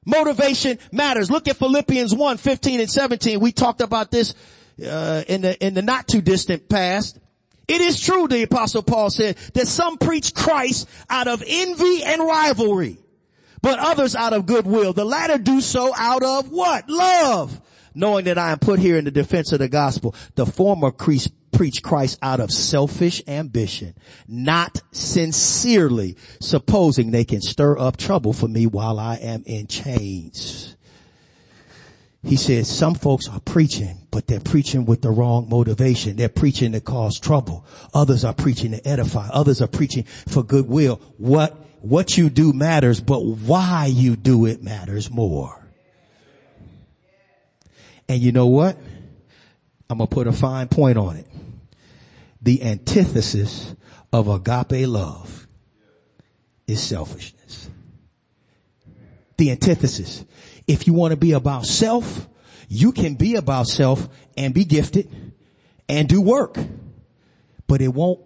Motivation 0.04 0.78
matters. 0.92 1.30
Look 1.30 1.48
at 1.48 1.56
Philippians 1.56 2.14
1, 2.14 2.36
15 2.36 2.80
and 2.80 2.90
17. 2.90 3.40
We 3.40 3.50
talked 3.50 3.80
about 3.80 4.10
this 4.12 4.34
uh, 4.84 5.24
in 5.26 5.42
the 5.42 5.66
in 5.66 5.74
the 5.74 5.82
not 5.82 6.06
too 6.06 6.20
distant 6.20 6.68
past. 6.68 7.18
It 7.68 7.80
is 7.80 8.00
true, 8.00 8.28
the 8.28 8.42
apostle 8.42 8.82
Paul 8.82 9.10
said, 9.10 9.36
that 9.54 9.66
some 9.66 9.98
preach 9.98 10.32
Christ 10.34 10.88
out 11.10 11.26
of 11.26 11.42
envy 11.44 12.04
and 12.04 12.22
rivalry, 12.22 12.98
but 13.60 13.80
others 13.80 14.14
out 14.14 14.32
of 14.32 14.46
goodwill. 14.46 14.92
The 14.92 15.04
latter 15.04 15.38
do 15.38 15.60
so 15.60 15.92
out 15.96 16.22
of 16.22 16.50
what? 16.50 16.88
Love. 16.88 17.60
Knowing 17.96 18.26
that 18.26 18.36
I 18.36 18.52
am 18.52 18.58
put 18.58 18.78
here 18.78 18.98
in 18.98 19.06
the 19.06 19.10
defense 19.10 19.52
of 19.52 19.58
the 19.58 19.70
gospel. 19.70 20.14
The 20.34 20.44
former 20.44 20.90
preach, 20.90 21.30
preach 21.50 21.82
Christ 21.82 22.18
out 22.20 22.40
of 22.40 22.50
selfish 22.50 23.22
ambition, 23.26 23.94
not 24.28 24.82
sincerely, 24.92 26.18
supposing 26.38 27.10
they 27.10 27.24
can 27.24 27.40
stir 27.40 27.78
up 27.78 27.96
trouble 27.96 28.34
for 28.34 28.48
me 28.48 28.66
while 28.66 28.98
I 29.00 29.16
am 29.16 29.44
in 29.46 29.66
chains. 29.66 30.76
He 32.22 32.36
says 32.36 32.68
some 32.68 32.94
folks 32.94 33.28
are 33.28 33.40
preaching, 33.40 34.06
but 34.10 34.26
they're 34.26 34.40
preaching 34.40 34.84
with 34.84 35.00
the 35.00 35.10
wrong 35.10 35.48
motivation. 35.48 36.16
They're 36.16 36.28
preaching 36.28 36.72
to 36.72 36.82
cause 36.82 37.18
trouble. 37.18 37.64
Others 37.94 38.26
are 38.26 38.34
preaching 38.34 38.72
to 38.72 38.86
edify. 38.86 39.28
Others 39.28 39.62
are 39.62 39.68
preaching 39.68 40.02
for 40.02 40.42
goodwill. 40.42 41.00
What, 41.16 41.56
what 41.80 42.18
you 42.18 42.28
do 42.28 42.52
matters, 42.52 43.00
but 43.00 43.24
why 43.24 43.86
you 43.86 44.16
do 44.16 44.44
it 44.44 44.62
matters 44.62 45.10
more. 45.10 45.65
And 48.08 48.20
you 48.20 48.32
know 48.32 48.46
what? 48.46 48.76
I'm 49.88 49.98
going 49.98 50.08
to 50.08 50.14
put 50.14 50.26
a 50.26 50.32
fine 50.32 50.68
point 50.68 50.98
on 50.98 51.16
it. 51.16 51.26
The 52.42 52.62
antithesis 52.62 53.74
of 54.12 54.28
agape 54.28 54.86
love 54.88 55.46
is 56.66 56.82
selfishness. 56.82 57.70
The 59.36 59.50
antithesis. 59.50 60.24
If 60.66 60.86
you 60.86 60.92
want 60.92 61.12
to 61.12 61.16
be 61.16 61.32
about 61.32 61.66
self, 61.66 62.28
you 62.68 62.92
can 62.92 63.14
be 63.14 63.36
about 63.36 63.66
self 63.66 64.08
and 64.36 64.52
be 64.54 64.64
gifted 64.64 65.10
and 65.88 66.08
do 66.08 66.20
work, 66.20 66.58
but 67.66 67.80
it 67.80 67.88
won't 67.88 68.20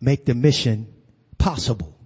make 0.00 0.24
the 0.24 0.34
mission 0.34 0.92
possible. 1.38 1.97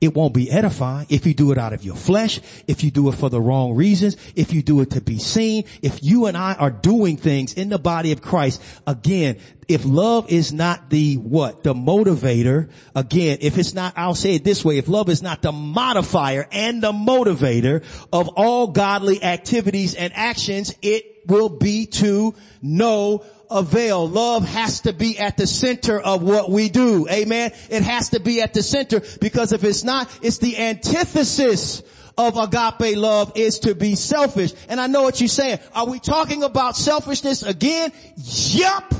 It 0.00 0.14
won't 0.14 0.32
be 0.32 0.50
edifying 0.50 1.06
if 1.10 1.26
you 1.26 1.34
do 1.34 1.52
it 1.52 1.58
out 1.58 1.74
of 1.74 1.84
your 1.84 1.94
flesh, 1.94 2.40
if 2.66 2.82
you 2.82 2.90
do 2.90 3.10
it 3.10 3.16
for 3.16 3.28
the 3.28 3.40
wrong 3.40 3.74
reasons, 3.74 4.16
if 4.34 4.54
you 4.54 4.62
do 4.62 4.80
it 4.80 4.92
to 4.92 5.02
be 5.02 5.18
seen, 5.18 5.64
if 5.82 6.02
you 6.02 6.24
and 6.24 6.38
I 6.38 6.54
are 6.54 6.70
doing 6.70 7.18
things 7.18 7.52
in 7.52 7.68
the 7.68 7.78
body 7.78 8.12
of 8.12 8.22
Christ, 8.22 8.62
again, 8.86 9.38
if 9.68 9.84
love 9.84 10.30
is 10.32 10.54
not 10.54 10.88
the 10.88 11.16
what? 11.16 11.62
The 11.62 11.74
motivator, 11.74 12.70
again, 12.96 13.38
if 13.42 13.58
it's 13.58 13.74
not, 13.74 13.92
I'll 13.96 14.14
say 14.14 14.34
it 14.36 14.42
this 14.42 14.64
way, 14.64 14.78
if 14.78 14.88
love 14.88 15.10
is 15.10 15.22
not 15.22 15.42
the 15.42 15.52
modifier 15.52 16.48
and 16.50 16.82
the 16.82 16.92
motivator 16.92 17.84
of 18.10 18.28
all 18.28 18.68
godly 18.68 19.22
activities 19.22 19.94
and 19.94 20.12
actions, 20.16 20.74
it 20.80 21.24
will 21.26 21.50
be 21.50 21.86
to 21.86 22.34
no 22.62 23.22
avail. 23.50 24.08
Love 24.08 24.46
has 24.48 24.80
to 24.80 24.92
be 24.92 25.18
at 25.18 25.36
the 25.36 25.46
center 25.46 25.98
of 25.98 26.22
what 26.22 26.50
we 26.50 26.68
do. 26.68 27.08
Amen. 27.08 27.52
It 27.68 27.82
has 27.82 28.10
to 28.10 28.20
be 28.20 28.40
at 28.42 28.54
the 28.54 28.62
center 28.62 29.02
because 29.20 29.52
if 29.52 29.64
it's 29.64 29.84
not, 29.84 30.08
it's 30.22 30.38
the 30.38 30.58
antithesis 30.58 31.82
of 32.16 32.36
agape 32.36 32.96
love 32.96 33.32
is 33.34 33.60
to 33.60 33.74
be 33.74 33.94
selfish. 33.94 34.52
And 34.68 34.80
I 34.80 34.86
know 34.86 35.02
what 35.02 35.20
you're 35.20 35.28
saying. 35.28 35.60
Are 35.74 35.86
we 35.86 35.98
talking 35.98 36.42
about 36.42 36.76
selfishness 36.76 37.42
again? 37.42 37.92
Yup. 38.16 38.94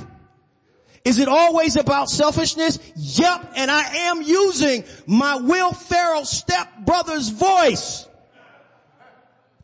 Is 1.05 1.19
it 1.19 1.29
always 1.29 1.77
about 1.77 2.11
selfishness? 2.11 2.79
Yep. 2.97 3.53
And 3.57 3.71
I 3.71 3.83
am 4.09 4.23
using 4.23 4.85
my 5.07 5.37
Will 5.37 5.73
Ferrell 5.73 6.25
step 6.25 6.69
brother's 6.85 7.31
voice. 7.31 8.07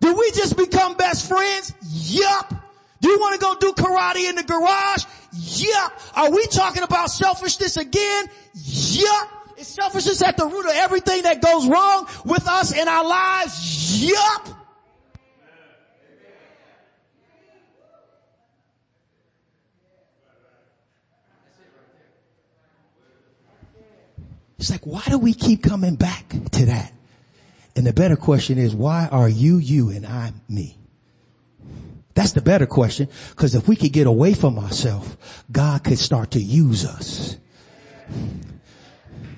Do 0.00 0.14
we 0.14 0.30
just 0.32 0.56
become 0.56 0.94
best 0.94 1.28
friends? 1.28 1.72
Yup. 1.82 2.65
Do 3.00 3.10
you 3.10 3.18
want 3.18 3.34
to 3.34 3.40
go 3.40 3.54
do 3.58 3.72
karate 3.72 4.28
in 4.28 4.36
the 4.36 4.42
garage? 4.42 5.04
Yup. 5.32 6.00
Are 6.14 6.30
we 6.30 6.46
talking 6.46 6.82
about 6.82 7.10
selfishness 7.10 7.76
again? 7.76 8.26
Yup. 8.54 9.30
Is 9.58 9.68
selfishness 9.68 10.22
at 10.22 10.36
the 10.36 10.46
root 10.46 10.66
of 10.66 10.72
everything 10.74 11.22
that 11.22 11.40
goes 11.40 11.66
wrong 11.66 12.06
with 12.24 12.46
us 12.46 12.76
in 12.76 12.88
our 12.88 13.04
lives? 13.06 14.04
Yup. 14.04 14.48
It's 24.58 24.70
like, 24.70 24.86
why 24.86 25.02
do 25.06 25.18
we 25.18 25.34
keep 25.34 25.62
coming 25.62 25.96
back 25.96 26.28
to 26.28 26.66
that? 26.66 26.92
And 27.76 27.86
the 27.86 27.92
better 27.92 28.16
question 28.16 28.58
is, 28.58 28.74
why 28.74 29.06
are 29.10 29.28
you 29.28 29.58
you 29.58 29.90
and 29.90 30.06
I'm 30.06 30.40
me? 30.48 30.75
That's 32.16 32.32
the 32.32 32.40
better 32.40 32.66
question. 32.66 33.08
Cause 33.36 33.54
if 33.54 33.68
we 33.68 33.76
could 33.76 33.92
get 33.92 34.06
away 34.06 34.32
from 34.32 34.58
ourselves, 34.58 35.16
God 35.52 35.84
could 35.84 35.98
start 35.98 36.32
to 36.32 36.40
use 36.40 36.86
us. 36.86 37.36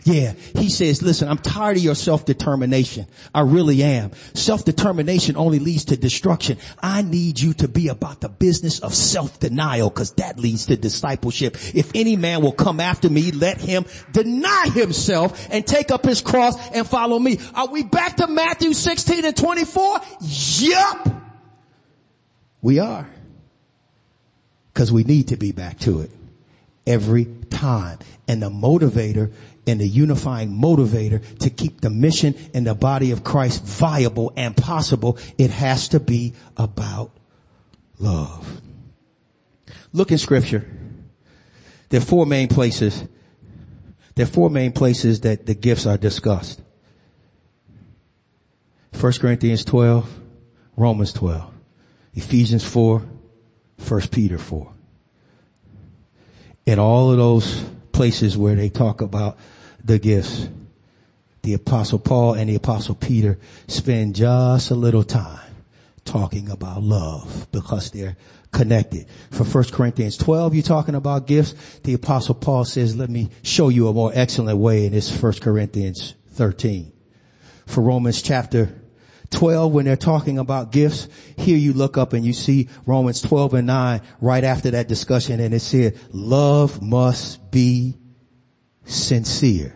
Yeah, 0.04 0.32
he 0.54 0.70
says, 0.70 1.02
listen, 1.02 1.28
I'm 1.28 1.38
tired 1.38 1.76
of 1.76 1.82
your 1.82 1.96
self-determination. 1.96 3.06
I 3.34 3.40
really 3.40 3.82
am. 3.82 4.12
Self-determination 4.32 5.36
only 5.36 5.58
leads 5.58 5.86
to 5.86 5.96
destruction. 5.96 6.56
I 6.80 7.02
need 7.02 7.40
you 7.40 7.52
to 7.54 7.68
be 7.68 7.88
about 7.88 8.22
the 8.22 8.28
business 8.30 8.78
of 8.78 8.94
self-denial 8.94 9.90
because 9.90 10.12
that 10.12 10.38
leads 10.38 10.66
to 10.66 10.76
discipleship. 10.76 11.56
If 11.74 11.90
any 11.94 12.16
man 12.16 12.42
will 12.42 12.52
come 12.52 12.80
after 12.80 13.10
me, 13.10 13.32
let 13.32 13.60
him 13.60 13.84
deny 14.12 14.70
himself 14.72 15.48
and 15.50 15.66
take 15.66 15.90
up 15.90 16.04
his 16.04 16.22
cross 16.22 16.56
and 16.70 16.86
follow 16.86 17.18
me. 17.18 17.38
Are 17.54 17.68
we 17.68 17.82
back 17.82 18.16
to 18.18 18.28
Matthew 18.28 18.72
16 18.72 19.26
and 19.26 19.36
24? 19.36 20.00
Yup. 20.20 21.17
We 22.68 22.80
are. 22.80 23.08
Cause 24.74 24.92
we 24.92 25.02
need 25.02 25.28
to 25.28 25.38
be 25.38 25.52
back 25.52 25.78
to 25.78 26.02
it 26.02 26.10
every 26.86 27.24
time. 27.48 27.98
And 28.28 28.42
the 28.42 28.50
motivator 28.50 29.32
and 29.66 29.80
the 29.80 29.88
unifying 29.88 30.50
motivator 30.50 31.38
to 31.38 31.48
keep 31.48 31.80
the 31.80 31.88
mission 31.88 32.34
and 32.52 32.66
the 32.66 32.74
body 32.74 33.10
of 33.10 33.24
Christ 33.24 33.64
viable 33.64 34.34
and 34.36 34.54
possible, 34.54 35.16
it 35.38 35.48
has 35.48 35.88
to 35.88 35.98
be 35.98 36.34
about 36.58 37.10
love. 37.98 38.60
Look 39.94 40.12
in 40.12 40.18
scripture. 40.18 40.68
There 41.88 42.02
are 42.02 42.04
four 42.04 42.26
main 42.26 42.48
places. 42.48 43.02
There 44.14 44.24
are 44.24 44.28
four 44.28 44.50
main 44.50 44.72
places 44.72 45.22
that 45.22 45.46
the 45.46 45.54
gifts 45.54 45.86
are 45.86 45.96
discussed. 45.96 46.60
1 49.00 49.12
Corinthians 49.14 49.64
12, 49.64 50.20
Romans 50.76 51.14
12, 51.14 51.54
Ephesians 52.18 52.64
4, 52.64 53.02
1 53.88 54.00
Peter 54.08 54.38
4. 54.38 54.72
In 56.66 56.78
all 56.78 57.12
of 57.12 57.16
those 57.16 57.64
places 57.92 58.36
where 58.36 58.56
they 58.56 58.68
talk 58.68 59.00
about 59.00 59.38
the 59.84 59.98
gifts. 60.00 60.48
The 61.42 61.54
apostle 61.54 61.98
Paul 61.98 62.34
and 62.34 62.50
the 62.50 62.56
apostle 62.56 62.96
Peter 62.96 63.38
spend 63.68 64.16
just 64.16 64.72
a 64.72 64.74
little 64.74 65.04
time 65.04 65.54
talking 66.04 66.50
about 66.50 66.82
love 66.82 67.46
because 67.52 67.92
they're 67.92 68.16
connected. 68.52 69.06
For 69.30 69.44
1 69.44 69.64
Corinthians 69.72 70.16
12, 70.16 70.54
you're 70.54 70.62
talking 70.62 70.96
about 70.96 71.28
gifts. 71.28 71.54
The 71.84 71.94
apostle 71.94 72.34
Paul 72.34 72.64
says, 72.64 72.96
let 72.96 73.10
me 73.10 73.30
show 73.42 73.68
you 73.68 73.86
a 73.88 73.92
more 73.92 74.10
excellent 74.12 74.58
way 74.58 74.86
in 74.86 74.92
this 74.92 75.22
1 75.22 75.34
Corinthians 75.34 76.14
13. 76.32 76.92
For 77.66 77.80
Romans 77.80 78.20
chapter 78.22 78.74
12, 79.30 79.72
when 79.72 79.84
they're 79.84 79.96
talking 79.96 80.38
about 80.38 80.72
gifts, 80.72 81.08
here 81.36 81.56
you 81.56 81.72
look 81.72 81.98
up 81.98 82.12
and 82.12 82.24
you 82.24 82.32
see 82.32 82.68
Romans 82.86 83.20
12 83.20 83.54
and 83.54 83.66
9 83.66 84.00
right 84.20 84.44
after 84.44 84.70
that 84.70 84.88
discussion 84.88 85.38
and 85.40 85.52
it 85.52 85.60
said, 85.60 85.98
love 86.12 86.80
must 86.80 87.50
be 87.50 87.94
sincere. 88.84 89.74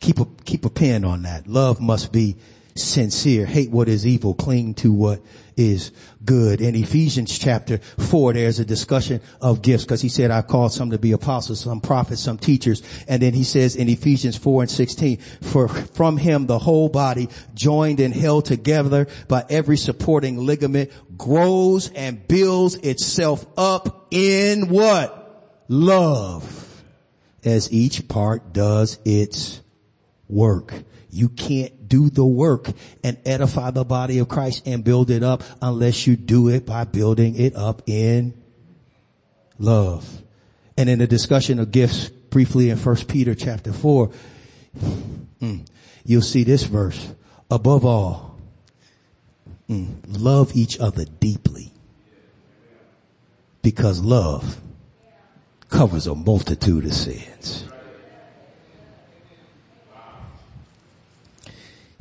Keep 0.00 0.20
a, 0.20 0.26
keep 0.44 0.64
a 0.64 0.70
pen 0.70 1.04
on 1.04 1.22
that. 1.22 1.46
Love 1.46 1.80
must 1.80 2.12
be 2.12 2.36
sincere. 2.82 3.46
Hate 3.46 3.70
what 3.70 3.88
is 3.88 4.06
evil. 4.06 4.34
Cling 4.34 4.74
to 4.74 4.92
what 4.92 5.20
is 5.56 5.92
good. 6.24 6.60
In 6.60 6.74
Ephesians 6.74 7.38
chapter 7.38 7.78
four, 7.78 8.32
there's 8.32 8.58
a 8.58 8.64
discussion 8.64 9.20
of 9.40 9.60
gifts 9.62 9.84
because 9.84 10.00
he 10.00 10.08
said, 10.08 10.30
I've 10.30 10.46
called 10.46 10.72
some 10.72 10.90
to 10.90 10.98
be 10.98 11.12
apostles, 11.12 11.60
some 11.60 11.80
prophets, 11.80 12.22
some 12.22 12.38
teachers. 12.38 12.82
And 13.08 13.20
then 13.20 13.34
he 13.34 13.44
says 13.44 13.76
in 13.76 13.88
Ephesians 13.88 14.36
four 14.36 14.62
and 14.62 14.70
16, 14.70 15.18
for 15.18 15.68
from 15.68 16.16
him 16.16 16.46
the 16.46 16.58
whole 16.58 16.88
body 16.88 17.28
joined 17.54 18.00
and 18.00 18.14
held 18.14 18.44
together 18.44 19.08
by 19.26 19.44
every 19.50 19.76
supporting 19.76 20.38
ligament 20.38 20.90
grows 21.16 21.90
and 21.90 22.26
builds 22.28 22.76
itself 22.76 23.44
up 23.56 24.06
in 24.10 24.68
what? 24.68 25.64
Love 25.68 26.82
as 27.44 27.72
each 27.72 28.08
part 28.08 28.52
does 28.52 28.98
its 29.04 29.60
work. 30.28 30.72
You 31.18 31.28
can't 31.28 31.88
do 31.88 32.10
the 32.10 32.24
work 32.24 32.70
and 33.02 33.18
edify 33.26 33.72
the 33.72 33.84
body 33.84 34.20
of 34.20 34.28
Christ 34.28 34.62
and 34.68 34.84
build 34.84 35.10
it 35.10 35.24
up 35.24 35.42
unless 35.60 36.06
you 36.06 36.14
do 36.14 36.48
it 36.48 36.64
by 36.64 36.84
building 36.84 37.34
it 37.34 37.56
up 37.56 37.82
in 37.86 38.40
love. 39.58 40.22
And 40.76 40.88
in 40.88 41.00
the 41.00 41.08
discussion 41.08 41.58
of 41.58 41.72
gifts 41.72 42.08
briefly 42.08 42.70
in 42.70 42.76
first 42.76 43.08
Peter 43.08 43.34
chapter 43.34 43.72
four, 43.72 44.12
mm, 45.42 45.66
you'll 46.04 46.22
see 46.22 46.44
this 46.44 46.62
verse. 46.62 47.12
Above 47.50 47.84
all, 47.84 48.38
mm, 49.68 49.96
love 50.06 50.54
each 50.54 50.78
other 50.78 51.04
deeply 51.04 51.72
because 53.62 54.00
love 54.00 54.60
covers 55.68 56.06
a 56.06 56.14
multitude 56.14 56.84
of 56.84 56.94
sins. 56.94 57.67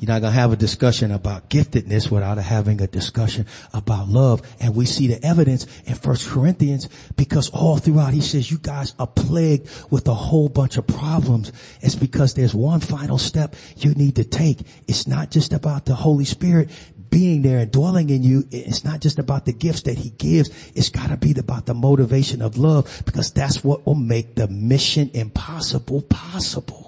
You're 0.07 0.13
not 0.13 0.21
going 0.21 0.33
to 0.35 0.39
have 0.39 0.53
a 0.53 0.55
discussion 0.55 1.11
about 1.11 1.49
giftedness 1.49 2.09
without 2.09 2.37
having 2.37 2.79
a 2.79 2.87
discussion 2.87 3.45
about 3.73 4.07
love. 4.07 4.41
And 4.61 4.73
we 4.73 4.85
see 4.85 5.07
the 5.07 5.21
evidence 5.21 5.67
in 5.85 5.95
first 5.95 6.29
Corinthians 6.29 6.87
because 7.17 7.49
all 7.49 7.75
throughout 7.75 8.13
he 8.13 8.21
says 8.21 8.49
you 8.49 8.57
guys 8.57 8.93
are 8.99 9.07
plagued 9.07 9.69
with 9.91 10.07
a 10.07 10.13
whole 10.13 10.47
bunch 10.47 10.77
of 10.77 10.87
problems. 10.87 11.51
It's 11.81 11.95
because 11.95 12.35
there's 12.35 12.55
one 12.55 12.79
final 12.79 13.17
step 13.17 13.53
you 13.75 13.95
need 13.95 14.15
to 14.15 14.23
take. 14.23 14.61
It's 14.87 15.07
not 15.07 15.29
just 15.29 15.51
about 15.51 15.83
the 15.83 15.95
Holy 15.95 16.23
Spirit 16.23 16.69
being 17.09 17.41
there 17.41 17.57
and 17.57 17.69
dwelling 17.69 18.09
in 18.09 18.23
you. 18.23 18.45
It's 18.49 18.85
not 18.85 19.01
just 19.01 19.19
about 19.19 19.43
the 19.43 19.51
gifts 19.51 19.81
that 19.81 19.97
he 19.97 20.11
gives. 20.11 20.71
It's 20.73 20.87
gotta 20.87 21.17
be 21.17 21.37
about 21.37 21.65
the 21.65 21.73
motivation 21.73 22.41
of 22.41 22.57
love 22.57 23.03
because 23.05 23.33
that's 23.33 23.61
what 23.61 23.85
will 23.85 23.95
make 23.95 24.35
the 24.35 24.47
mission 24.47 25.11
impossible 25.13 26.03
possible. 26.03 26.86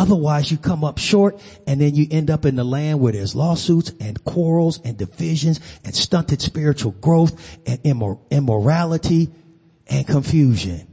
Otherwise 0.00 0.50
you 0.50 0.56
come 0.56 0.82
up 0.82 0.96
short 0.96 1.38
and 1.66 1.78
then 1.78 1.94
you 1.94 2.06
end 2.10 2.30
up 2.30 2.46
in 2.46 2.56
the 2.56 2.64
land 2.64 2.98
where 3.00 3.12
there's 3.12 3.34
lawsuits 3.34 3.92
and 4.00 4.24
quarrels 4.24 4.80
and 4.82 4.96
divisions 4.96 5.60
and 5.84 5.94
stunted 5.94 6.40
spiritual 6.40 6.92
growth 6.92 7.58
and 7.66 7.82
immor- 7.82 8.18
immorality 8.30 9.30
and 9.88 10.06
confusion. 10.06 10.86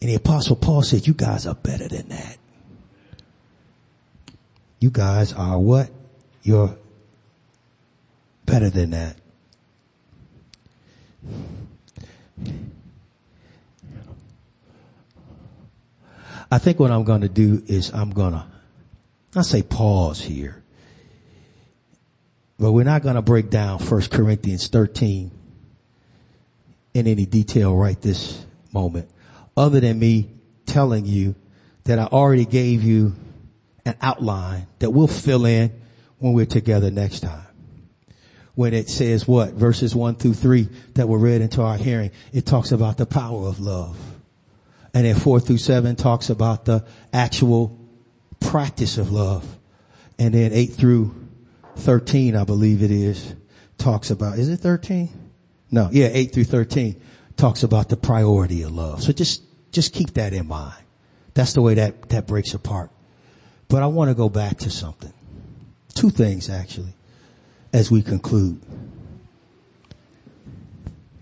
And 0.00 0.08
the 0.08 0.14
apostle 0.14 0.56
Paul 0.56 0.80
said, 0.80 1.06
you 1.06 1.12
guys 1.12 1.46
are 1.46 1.54
better 1.54 1.86
than 1.86 2.08
that. 2.08 2.38
You 4.78 4.88
guys 4.88 5.34
are 5.34 5.58
what? 5.58 5.90
You're 6.42 6.78
better 8.46 8.70
than 8.70 8.92
that. 8.92 9.16
I 16.50 16.58
think 16.58 16.80
what 16.80 16.90
I'm 16.90 17.04
going 17.04 17.20
to 17.20 17.28
do 17.28 17.62
is 17.66 17.92
I'm 17.92 18.10
going 18.10 18.32
to, 18.32 18.44
I 19.36 19.42
say 19.42 19.62
pause 19.62 20.20
here, 20.20 20.62
but 22.58 22.72
we're 22.72 22.84
not 22.84 23.02
going 23.02 23.14
to 23.14 23.22
break 23.22 23.50
down 23.50 23.78
1 23.78 24.00
Corinthians 24.08 24.66
13 24.66 25.30
in 26.94 27.06
any 27.06 27.24
detail 27.24 27.76
right 27.76 28.00
this 28.00 28.44
moment, 28.72 29.08
other 29.56 29.78
than 29.78 29.98
me 29.98 30.28
telling 30.66 31.06
you 31.06 31.36
that 31.84 31.98
I 31.98 32.06
already 32.06 32.44
gave 32.44 32.82
you 32.82 33.14
an 33.84 33.94
outline 34.02 34.66
that 34.80 34.90
we'll 34.90 35.06
fill 35.06 35.46
in 35.46 35.72
when 36.18 36.32
we're 36.32 36.46
together 36.46 36.90
next 36.90 37.20
time. 37.20 37.46
When 38.56 38.74
it 38.74 38.88
says 38.88 39.26
what? 39.26 39.52
Verses 39.52 39.94
one 39.94 40.16
through 40.16 40.34
three 40.34 40.68
that 40.94 41.08
were 41.08 41.18
read 41.18 41.40
into 41.40 41.62
our 41.62 41.76
hearing, 41.76 42.10
it 42.32 42.44
talks 42.44 42.72
about 42.72 42.98
the 42.98 43.06
power 43.06 43.46
of 43.46 43.60
love. 43.60 43.96
And 44.92 45.04
then 45.04 45.14
four 45.14 45.40
through 45.40 45.58
seven 45.58 45.96
talks 45.96 46.30
about 46.30 46.64
the 46.64 46.84
actual 47.12 47.78
practice 48.40 48.98
of 48.98 49.12
love. 49.12 49.46
And 50.18 50.34
then 50.34 50.52
eight 50.52 50.72
through 50.72 51.14
13, 51.76 52.36
I 52.36 52.44
believe 52.44 52.82
it 52.82 52.90
is, 52.90 53.34
talks 53.78 54.10
about, 54.10 54.38
is 54.38 54.48
it 54.48 54.58
13? 54.58 55.08
No, 55.70 55.88
yeah, 55.92 56.08
eight 56.12 56.32
through 56.32 56.44
13 56.44 57.00
talks 57.36 57.62
about 57.62 57.88
the 57.88 57.96
priority 57.96 58.62
of 58.62 58.72
love. 58.72 59.02
So 59.02 59.12
just, 59.12 59.42
just 59.72 59.94
keep 59.94 60.14
that 60.14 60.32
in 60.32 60.46
mind. 60.46 60.82
That's 61.34 61.52
the 61.52 61.62
way 61.62 61.74
that, 61.74 62.08
that 62.10 62.26
breaks 62.26 62.54
apart. 62.54 62.90
But 63.68 63.82
I 63.82 63.86
want 63.86 64.10
to 64.10 64.14
go 64.14 64.28
back 64.28 64.58
to 64.58 64.70
something. 64.70 65.12
Two 65.94 66.10
things 66.10 66.50
actually, 66.50 66.94
as 67.72 67.90
we 67.90 68.02
conclude. 68.02 68.60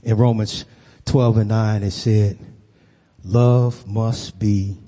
In 0.03 0.17
Romans 0.17 0.65
12 1.05 1.39
and 1.39 1.49
9 1.49 1.83
it 1.83 1.91
said, 1.91 2.39
Love 3.29 3.87
must 3.87 4.39
be 4.39 4.79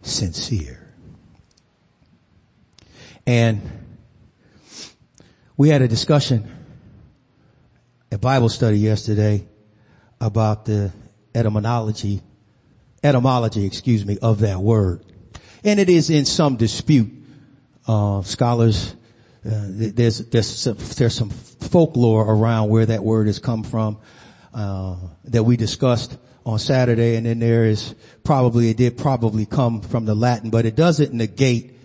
sincere. 0.00 0.88
And 3.26 3.60
we 5.54 5.68
had 5.68 5.82
a 5.82 5.88
discussion 5.88 6.50
a 8.10 8.16
Bible 8.16 8.48
study 8.48 8.78
yesterday 8.78 9.46
about 10.18 10.64
the 10.64 10.92
etymology, 11.34 12.22
etymology, 13.04 13.66
excuse 13.66 14.06
me, 14.06 14.16
of 14.22 14.40
that 14.40 14.58
word. 14.58 15.04
And 15.64 15.78
it 15.78 15.90
is 15.90 16.08
in 16.08 16.24
some 16.24 16.56
dispute. 16.56 17.10
Uh, 17.86 18.22
scholars, 18.22 18.94
uh, 19.44 19.50
there's, 19.68 20.18
there's, 20.30 20.46
some, 20.46 20.76
there's 20.96 21.14
some 21.14 21.28
folklore 21.28 22.30
around 22.30 22.70
where 22.70 22.86
that 22.86 23.04
word 23.04 23.26
has 23.26 23.38
come 23.38 23.62
from, 23.62 23.98
uh, 24.54 24.96
that 25.24 25.42
we 25.42 25.58
discussed 25.58 26.16
on 26.44 26.58
Saturday, 26.58 27.16
and 27.16 27.26
then 27.26 27.38
there 27.38 27.64
is 27.64 27.94
probably, 28.24 28.70
it 28.70 28.76
did 28.76 28.96
probably 28.96 29.46
come 29.46 29.80
from 29.80 30.04
the 30.04 30.14
Latin, 30.14 30.50
but 30.50 30.66
it 30.66 30.74
doesn't 30.74 31.12
negate 31.12 31.78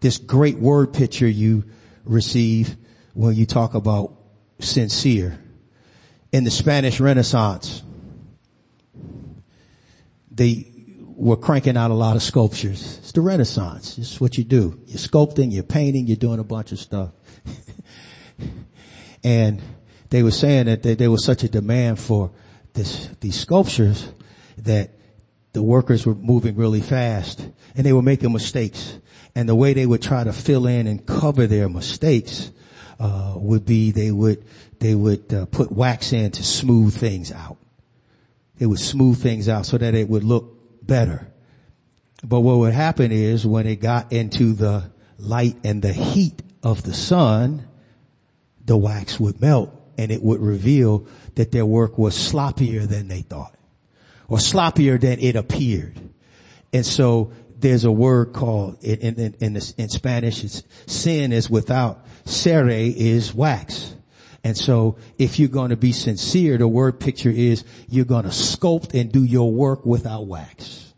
this 0.00 0.18
great 0.18 0.58
word 0.58 0.92
picture 0.92 1.28
you 1.28 1.64
receive 2.04 2.76
when 3.14 3.34
you 3.34 3.46
talk 3.46 3.74
about 3.74 4.14
sincere. 4.60 5.38
In 6.32 6.44
the 6.44 6.50
Spanish 6.50 7.00
Renaissance, 7.00 7.82
they 10.30 10.70
were 11.18 11.36
cranking 11.36 11.76
out 11.76 11.90
a 11.90 11.94
lot 11.94 12.16
of 12.16 12.22
sculptures. 12.22 12.98
It's 12.98 13.12
the 13.12 13.20
Renaissance. 13.20 13.98
It's 13.98 14.20
what 14.20 14.38
you 14.38 14.44
do. 14.44 14.80
You're 14.86 14.98
sculpting, 14.98 15.52
you're 15.52 15.64
painting, 15.64 16.06
you're 16.06 16.16
doing 16.16 16.38
a 16.38 16.44
bunch 16.44 16.70
of 16.70 16.78
stuff. 16.78 17.10
and 19.24 19.60
they 20.10 20.22
were 20.22 20.30
saying 20.30 20.66
that 20.66 20.82
there 20.82 21.10
was 21.10 21.24
such 21.24 21.42
a 21.42 21.48
demand 21.48 21.98
for 21.98 22.30
this, 22.78 23.08
these 23.20 23.38
sculptures 23.38 24.08
that 24.58 24.90
the 25.52 25.62
workers 25.62 26.06
were 26.06 26.14
moving 26.14 26.56
really 26.56 26.80
fast 26.80 27.40
and 27.74 27.84
they 27.84 27.92
were 27.92 28.02
making 28.02 28.32
mistakes. 28.32 28.98
And 29.34 29.48
the 29.48 29.54
way 29.54 29.72
they 29.72 29.86
would 29.86 30.02
try 30.02 30.24
to 30.24 30.32
fill 30.32 30.66
in 30.66 30.86
and 30.86 31.04
cover 31.04 31.46
their 31.46 31.68
mistakes 31.68 32.50
uh, 33.00 33.34
would 33.36 33.66
be 33.66 33.90
they 33.90 34.10
would 34.10 34.44
they 34.80 34.94
would 34.94 35.32
uh, 35.32 35.46
put 35.46 35.72
wax 35.72 36.12
in 36.12 36.30
to 36.30 36.44
smooth 36.44 36.94
things 36.94 37.32
out. 37.32 37.56
They 38.58 38.66
would 38.66 38.80
smooth 38.80 39.20
things 39.20 39.48
out 39.48 39.66
so 39.66 39.78
that 39.78 39.94
it 39.94 40.08
would 40.08 40.24
look 40.24 40.86
better. 40.86 41.26
But 42.24 42.40
what 42.40 42.58
would 42.58 42.74
happen 42.74 43.12
is 43.12 43.46
when 43.46 43.66
it 43.66 43.76
got 43.76 44.12
into 44.12 44.52
the 44.52 44.90
light 45.18 45.56
and 45.64 45.82
the 45.82 45.92
heat 45.92 46.42
of 46.62 46.82
the 46.82 46.94
sun, 46.94 47.68
the 48.64 48.76
wax 48.76 49.18
would 49.18 49.40
melt 49.40 49.74
and 49.96 50.12
it 50.12 50.22
would 50.22 50.40
reveal 50.40 51.06
that 51.38 51.52
their 51.52 51.64
work 51.64 51.98
was 51.98 52.16
sloppier 52.16 52.84
than 52.86 53.06
they 53.06 53.20
thought 53.20 53.54
or 54.26 54.38
sloppier 54.38 55.00
than 55.00 55.20
it 55.20 55.36
appeared. 55.36 55.96
And 56.72 56.84
so 56.84 57.32
there's 57.56 57.84
a 57.84 57.92
word 57.92 58.32
called 58.32 58.82
in, 58.82 58.98
in, 58.98 59.34
in, 59.38 59.60
in 59.78 59.88
Spanish, 59.88 60.42
it's 60.42 60.64
sin 60.86 61.32
is 61.32 61.48
without, 61.48 62.04
cere 62.24 62.68
is 62.68 63.32
wax. 63.32 63.94
And 64.42 64.58
so 64.58 64.96
if 65.16 65.38
you're 65.38 65.48
going 65.48 65.70
to 65.70 65.76
be 65.76 65.92
sincere, 65.92 66.58
the 66.58 66.66
word 66.66 66.98
picture 66.98 67.30
is 67.30 67.62
you're 67.88 68.04
going 68.04 68.24
to 68.24 68.30
sculpt 68.30 69.00
and 69.00 69.12
do 69.12 69.22
your 69.22 69.52
work 69.52 69.86
without 69.86 70.26
wax. 70.26 70.92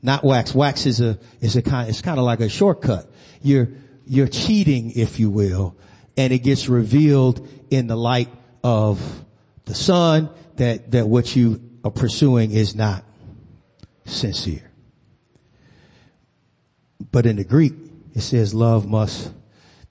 Not 0.00 0.22
wax. 0.22 0.54
Wax 0.54 0.86
is 0.86 1.00
a, 1.00 1.18
is 1.40 1.56
a 1.56 1.62
kind, 1.62 1.88
it's 1.88 2.02
kind 2.02 2.20
of 2.20 2.24
like 2.24 2.38
a 2.38 2.48
shortcut. 2.48 3.10
You're, 3.42 3.68
you're 4.06 4.28
cheating, 4.28 4.92
if 4.92 5.18
you 5.18 5.28
will, 5.28 5.76
and 6.16 6.32
it 6.32 6.40
gets 6.40 6.68
revealed 6.68 7.48
in 7.72 7.86
the 7.86 7.96
light 7.96 8.28
of 8.62 9.00
the 9.64 9.74
sun 9.74 10.28
that, 10.56 10.90
that 10.90 11.08
what 11.08 11.34
you 11.34 11.60
are 11.82 11.90
pursuing 11.90 12.52
is 12.52 12.74
not 12.74 13.02
sincere. 14.04 14.70
But 17.10 17.24
in 17.24 17.36
the 17.36 17.44
Greek, 17.44 17.72
it 18.14 18.20
says 18.20 18.52
love 18.52 18.86
must 18.86 19.32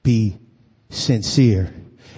be 0.03 0.37
sincere. 0.89 1.73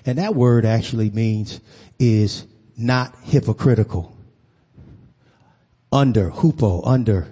And 0.06 0.18
that 0.18 0.36
word 0.36 0.66
actually 0.66 1.10
means 1.10 1.62
is 1.98 2.46
not 2.76 3.16
hypocritical. 3.24 4.16
Under, 5.94 6.30
hupo, 6.30 6.86
under. 6.86 7.32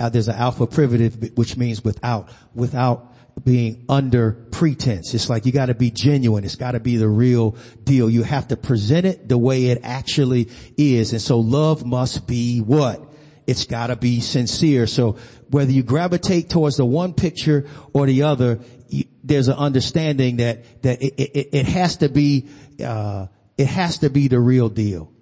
Uh, 0.00 0.08
there's 0.08 0.28
an 0.28 0.34
alpha 0.34 0.66
privative 0.66 1.36
which 1.36 1.56
means 1.56 1.84
without, 1.84 2.30
without 2.54 3.14
being 3.44 3.84
under 3.88 4.32
pretense. 4.58 5.14
It's 5.14 5.30
like 5.30 5.46
you 5.46 5.52
gotta 5.52 5.72
be 5.72 5.92
genuine. 5.92 6.42
It's 6.42 6.56
gotta 6.56 6.80
be 6.80 6.96
the 6.96 7.08
real 7.08 7.54
deal. 7.84 8.10
You 8.10 8.24
have 8.24 8.48
to 8.48 8.56
present 8.56 9.06
it 9.06 9.28
the 9.28 9.38
way 9.38 9.66
it 9.66 9.78
actually 9.84 10.48
is. 10.76 11.12
And 11.12 11.22
so 11.22 11.38
love 11.38 11.86
must 11.86 12.26
be 12.26 12.58
what? 12.58 13.00
It's 13.46 13.66
gotta 13.66 13.94
be 13.94 14.18
sincere. 14.18 14.88
So 14.88 15.12
whether 15.48 15.70
you 15.70 15.84
gravitate 15.84 16.50
towards 16.50 16.76
the 16.76 16.84
one 16.84 17.14
picture 17.14 17.68
or 17.92 18.06
the 18.06 18.24
other, 18.24 18.58
you, 18.88 19.04
there's 19.22 19.46
an 19.46 19.54
understanding 19.54 20.38
that, 20.38 20.82
that 20.82 21.02
it, 21.02 21.14
it, 21.14 21.48
it 21.52 21.66
has 21.66 21.98
to 21.98 22.08
be, 22.08 22.48
uh, 22.84 23.28
it 23.56 23.68
has 23.68 23.98
to 23.98 24.10
be 24.10 24.26
the 24.26 24.40
real 24.40 24.68
deal. 24.68 25.12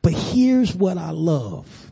But 0.00 0.12
here's 0.12 0.72
what 0.72 0.96
I 0.96 1.10
love. 1.10 1.90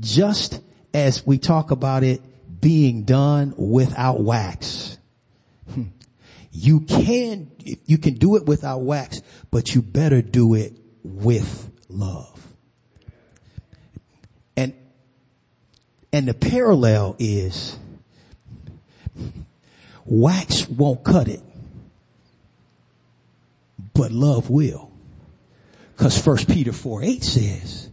Just 0.00 0.60
as 0.92 1.24
we 1.24 1.38
talk 1.38 1.70
about 1.70 2.02
it 2.02 2.60
being 2.60 3.04
done 3.04 3.54
without 3.56 4.20
wax. 4.20 4.96
You 6.52 6.80
can, 6.80 7.50
you 7.86 7.98
can 7.98 8.14
do 8.14 8.36
it 8.36 8.44
without 8.44 8.78
wax, 8.78 9.22
but 9.50 9.74
you 9.74 9.82
better 9.82 10.20
do 10.20 10.54
it 10.54 10.76
with 11.04 11.70
love. 11.88 12.54
And, 14.56 14.74
and 16.12 16.26
the 16.26 16.34
parallel 16.34 17.14
is 17.18 17.78
wax 20.04 20.68
won't 20.68 21.04
cut 21.04 21.28
it, 21.28 21.42
but 23.94 24.10
love 24.10 24.50
will. 24.50 24.90
Cause 25.96 26.20
first 26.20 26.48
Peter 26.48 26.72
4 26.72 27.04
8 27.04 27.22
says, 27.22 27.90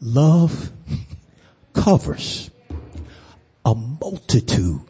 love 0.00 0.70
covers 1.74 2.50
a 3.66 3.74
multitude 3.74 4.80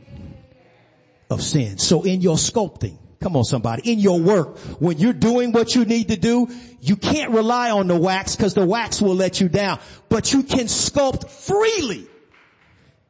of 1.34 1.42
sins. 1.42 1.86
So 1.86 2.02
in 2.02 2.22
your 2.22 2.36
sculpting, 2.36 2.96
Come 3.24 3.36
on 3.36 3.44
somebody. 3.44 3.90
In 3.90 4.00
your 4.00 4.20
work, 4.20 4.58
when 4.80 4.98
you're 4.98 5.14
doing 5.14 5.52
what 5.52 5.74
you 5.74 5.86
need 5.86 6.08
to 6.08 6.16
do, 6.16 6.46
you 6.82 6.94
can't 6.94 7.30
rely 7.30 7.70
on 7.70 7.88
the 7.88 7.96
wax 7.96 8.36
because 8.36 8.52
the 8.52 8.66
wax 8.66 9.00
will 9.00 9.14
let 9.14 9.40
you 9.40 9.48
down. 9.48 9.80
But 10.10 10.34
you 10.34 10.42
can 10.42 10.66
sculpt 10.66 11.30
freely 11.30 12.06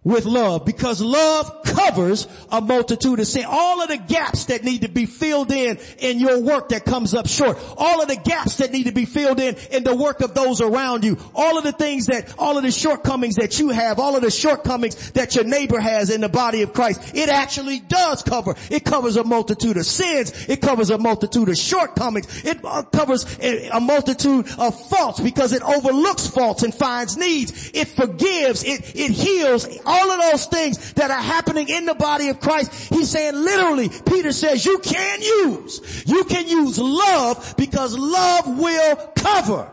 with 0.05 0.27
love 0.27 0.65
because 0.65 1.01
love 1.01 1.63
covers 1.65 2.29
a 2.53 2.61
multitude 2.61 3.19
of 3.19 3.27
sin. 3.27 3.45
All 3.49 3.83
of 3.83 3.89
the 3.89 3.97
gaps 3.97 4.47
that 4.47 4.63
need 4.63 4.83
to 4.83 4.89
be 4.89 5.07
filled 5.07 5.51
in 5.51 5.79
in 5.99 6.21
your 6.21 6.41
work 6.41 6.69
that 6.69 6.85
comes 6.85 7.15
up 7.15 7.27
short. 7.27 7.59
All 7.77 8.03
of 8.03 8.09
the 8.09 8.17
gaps 8.17 8.59
that 8.59 8.71
need 8.71 8.85
to 8.85 8.93
be 8.93 9.07
filled 9.07 9.41
in 9.41 9.57
in 9.71 9.83
the 9.83 9.95
work 9.95 10.21
of 10.21 10.35
those 10.35 10.61
around 10.61 11.05
you. 11.05 11.19
All 11.35 11.57
of 11.57 11.65
the 11.65 11.73
things 11.73 12.07
that, 12.07 12.35
all 12.39 12.57
of 12.57 12.63
the 12.63 12.71
shortcomings 12.71 13.37
that 13.37 13.59
you 13.59 13.71
have, 13.71 13.99
all 13.99 14.15
of 14.15 14.23
the 14.23 14.31
shortcomings 14.31 15.13
that 15.13 15.35
your 15.35 15.45
neighbor 15.45 15.81
has 15.81 16.11
in 16.11 16.21
the 16.21 16.29
body 16.29 16.63
of 16.63 16.73
Christ. 16.73 17.15
It 17.15 17.29
actually 17.29 17.81
does 17.81 18.23
cover. 18.23 18.55
It 18.71 18.85
covers 18.85 19.17
a 19.17 19.25
multitude 19.25 19.77
of 19.79 19.87
sins. 19.87 20.49
It 20.49 20.61
covers 20.61 20.91
a 20.91 20.99
multitude 20.99 21.49
of 21.49 21.57
shortcomings. 21.57 22.45
It 22.45 22.61
uh, 22.63 22.83
covers 22.83 23.25
a 23.41 23.81
multitude 23.81 24.49
of 24.59 24.89
faults 24.89 25.21
because 25.21 25.53
it 25.53 25.63
overlooks 25.63 26.27
faults 26.27 26.63
and 26.63 26.75
finds 26.75 27.17
needs. 27.17 27.71
It 27.73 27.89
forgives. 27.89 28.63
It, 28.65 28.95
it 28.95 29.11
heals 29.11 29.67
all 29.95 30.11
of 30.11 30.21
those 30.31 30.47
things 30.47 30.93
that 30.95 31.11
are 31.11 31.23
happening 31.23 31.69
in 31.69 31.87
the 31.87 31.95
body 31.95 32.29
of 32.29 32.41
Christ. 32.41 32.93
He's 32.93 33.11
saying 33.11 33.35
literally, 33.35 33.89
Peter 33.89 34.33
says 34.33 34.65
you 34.65 34.79
can 34.79 35.23
use, 35.23 36.05
you 36.07 36.25
can 36.25 36.49
use 36.49 36.79
love 36.79 37.55
because 37.57 37.97
love 37.97 38.59
will 38.59 38.97
cover. 39.17 39.71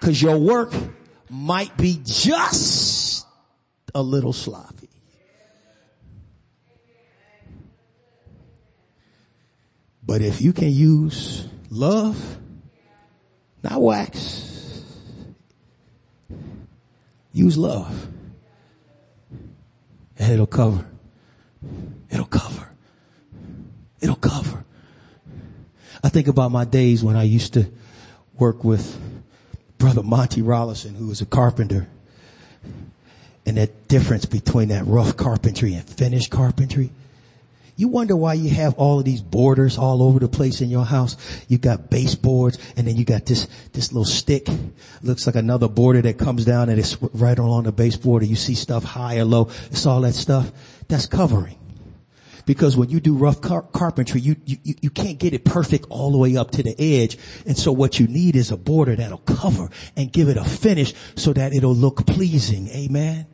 Cause 0.00 0.20
your 0.20 0.38
work 0.38 0.72
might 1.28 1.76
be 1.76 2.00
just 2.02 3.26
a 3.94 4.02
little 4.02 4.32
sloppy. 4.32 4.88
But 10.02 10.22
if 10.22 10.40
you 10.40 10.52
can 10.52 10.70
use 10.70 11.46
love, 11.68 12.38
not 13.62 13.80
wax, 13.80 14.82
use 17.32 17.56
love 17.58 18.08
it'll 20.28 20.46
cover. 20.46 20.86
It'll 22.10 22.26
cover. 22.26 22.68
It'll 24.00 24.16
cover. 24.16 24.64
I 26.02 26.08
think 26.08 26.28
about 26.28 26.50
my 26.50 26.64
days 26.64 27.04
when 27.04 27.16
I 27.16 27.24
used 27.24 27.54
to 27.54 27.70
work 28.38 28.64
with 28.64 28.98
brother 29.78 30.02
Monty 30.02 30.42
Rollison, 30.42 30.94
who 30.94 31.06
was 31.08 31.20
a 31.20 31.26
carpenter. 31.26 31.88
And 33.46 33.56
that 33.56 33.88
difference 33.88 34.26
between 34.26 34.68
that 34.68 34.86
rough 34.86 35.16
carpentry 35.16 35.74
and 35.74 35.88
finished 35.88 36.30
carpentry. 36.30 36.90
You 37.80 37.88
wonder 37.88 38.14
why 38.14 38.34
you 38.34 38.50
have 38.50 38.74
all 38.74 38.98
of 38.98 39.06
these 39.06 39.22
borders 39.22 39.78
all 39.78 40.02
over 40.02 40.18
the 40.18 40.28
place 40.28 40.60
in 40.60 40.68
your 40.68 40.84
house. 40.84 41.16
You 41.48 41.56
got 41.56 41.88
baseboards 41.88 42.58
and 42.76 42.86
then 42.86 42.96
you 42.96 43.06
got 43.06 43.24
this, 43.24 43.48
this 43.72 43.90
little 43.90 44.04
stick. 44.04 44.48
Looks 45.00 45.26
like 45.26 45.34
another 45.34 45.66
border 45.66 46.02
that 46.02 46.18
comes 46.18 46.44
down 46.44 46.68
and 46.68 46.78
it's 46.78 47.00
right 47.00 47.38
along 47.38 47.62
the 47.62 47.72
baseboard 47.72 48.20
and 48.20 48.28
you 48.28 48.36
see 48.36 48.54
stuff 48.54 48.84
high 48.84 49.16
or 49.16 49.24
low. 49.24 49.48
It's 49.70 49.86
all 49.86 50.02
that 50.02 50.12
stuff. 50.12 50.52
That's 50.88 51.06
covering. 51.06 51.56
Because 52.44 52.76
when 52.76 52.90
you 52.90 53.00
do 53.00 53.14
rough 53.14 53.40
car- 53.40 53.62
carpentry, 53.62 54.20
you, 54.20 54.36
you, 54.44 54.58
you 54.62 54.90
can't 54.90 55.18
get 55.18 55.32
it 55.32 55.46
perfect 55.46 55.86
all 55.88 56.12
the 56.12 56.18
way 56.18 56.36
up 56.36 56.50
to 56.50 56.62
the 56.62 56.78
edge. 56.78 57.16
And 57.46 57.56
so 57.56 57.72
what 57.72 57.98
you 57.98 58.06
need 58.06 58.36
is 58.36 58.50
a 58.50 58.58
border 58.58 58.94
that'll 58.94 59.18
cover 59.18 59.70
and 59.96 60.12
give 60.12 60.28
it 60.28 60.36
a 60.36 60.44
finish 60.44 60.92
so 61.16 61.32
that 61.32 61.54
it'll 61.54 61.74
look 61.74 62.04
pleasing. 62.04 62.68
Amen. 62.68 63.26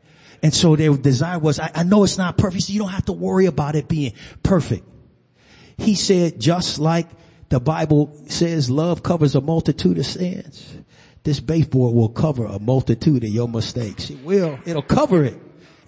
And 0.42 0.54
so 0.54 0.76
their 0.76 0.96
desire 0.96 1.38
was, 1.38 1.58
I, 1.58 1.70
I 1.74 1.82
know 1.82 2.04
it's 2.04 2.18
not 2.18 2.36
perfect, 2.38 2.64
so 2.64 2.72
you 2.72 2.78
don't 2.78 2.90
have 2.90 3.06
to 3.06 3.12
worry 3.12 3.46
about 3.46 3.74
it 3.74 3.88
being 3.88 4.12
perfect. 4.42 4.84
He 5.78 5.94
said, 5.94 6.40
just 6.40 6.78
like 6.78 7.08
the 7.48 7.60
Bible 7.60 8.16
says 8.28 8.70
love 8.70 9.02
covers 9.02 9.34
a 9.34 9.40
multitude 9.40 9.98
of 9.98 10.06
sins, 10.06 10.78
this 11.22 11.40
baseboard 11.40 11.94
will 11.94 12.08
cover 12.08 12.46
a 12.46 12.58
multitude 12.58 13.24
of 13.24 13.30
your 13.30 13.48
mistakes. 13.48 14.10
It 14.10 14.22
will. 14.24 14.58
It'll 14.64 14.82
cover 14.82 15.24
it 15.24 15.38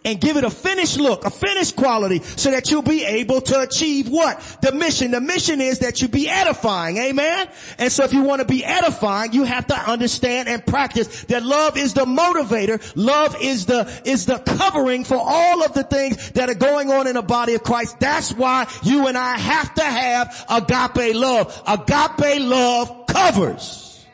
and 0.09 0.19
give 0.19 0.39
it 0.39 0.45
a 0.45 0.49
finished 0.49 0.99
look, 0.99 1.27
a 1.27 1.31
finished 1.31 1.77
quality 1.77 2.21
so 2.21 2.51
that 2.51 2.71
you'll 2.71 2.81
be 2.81 3.05
able 3.05 3.43
to 3.43 3.61
achieve 3.61 4.09
what? 4.09 4.41
The 4.63 4.73
mission. 4.73 5.11
The 5.11 5.21
mission 5.21 5.61
is 5.61 5.81
that 5.81 6.01
you 6.01 6.09
be 6.09 6.31
edifying. 6.31 6.97
Amen. 6.97 7.47
And 7.77 7.93
so 7.93 8.05
if 8.05 8.15
you 8.15 8.23
want 8.23 8.41
to 8.41 8.47
be 8.47 8.65
edifying, 8.65 9.35
you 9.35 9.45
have 9.45 9.67
to 9.67 9.75
understand 9.75 10.49
and 10.49 10.65
practice 10.65 11.25
that 11.25 11.43
love 11.43 11.77
is 11.77 11.93
the 11.93 12.07
motivator. 12.07 12.81
Love 12.97 13.37
is 13.43 13.67
the, 13.67 14.01
is 14.07 14.25
the 14.25 14.39
covering 14.39 15.05
for 15.05 15.19
all 15.21 15.63
of 15.63 15.75
the 15.75 15.83
things 15.85 16.31
that 16.31 16.49
are 16.49 16.55
going 16.55 16.91
on 16.91 17.07
in 17.07 17.15
the 17.15 17.23
body 17.23 17.53
of 17.53 17.63
Christ. 17.63 18.01
That's 18.01 18.33
why 18.33 18.67
you 18.83 19.09
and 19.09 19.19
I 19.19 19.37
have 19.37 19.75
to 19.75 19.85
have 19.85 20.47
agape 20.49 21.15
love. 21.15 21.63
Agape 21.67 22.41
love 22.41 23.07
covers. 23.09 24.07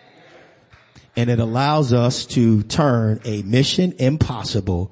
And 1.14 1.30
it 1.30 1.38
allows 1.38 1.92
us 1.92 2.26
to 2.26 2.64
turn 2.64 3.20
a 3.24 3.42
mission 3.42 3.95
impossible 4.01 4.90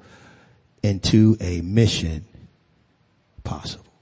into 0.83 1.37
a 1.39 1.61
mission 1.61 2.25
possible. 3.43 3.92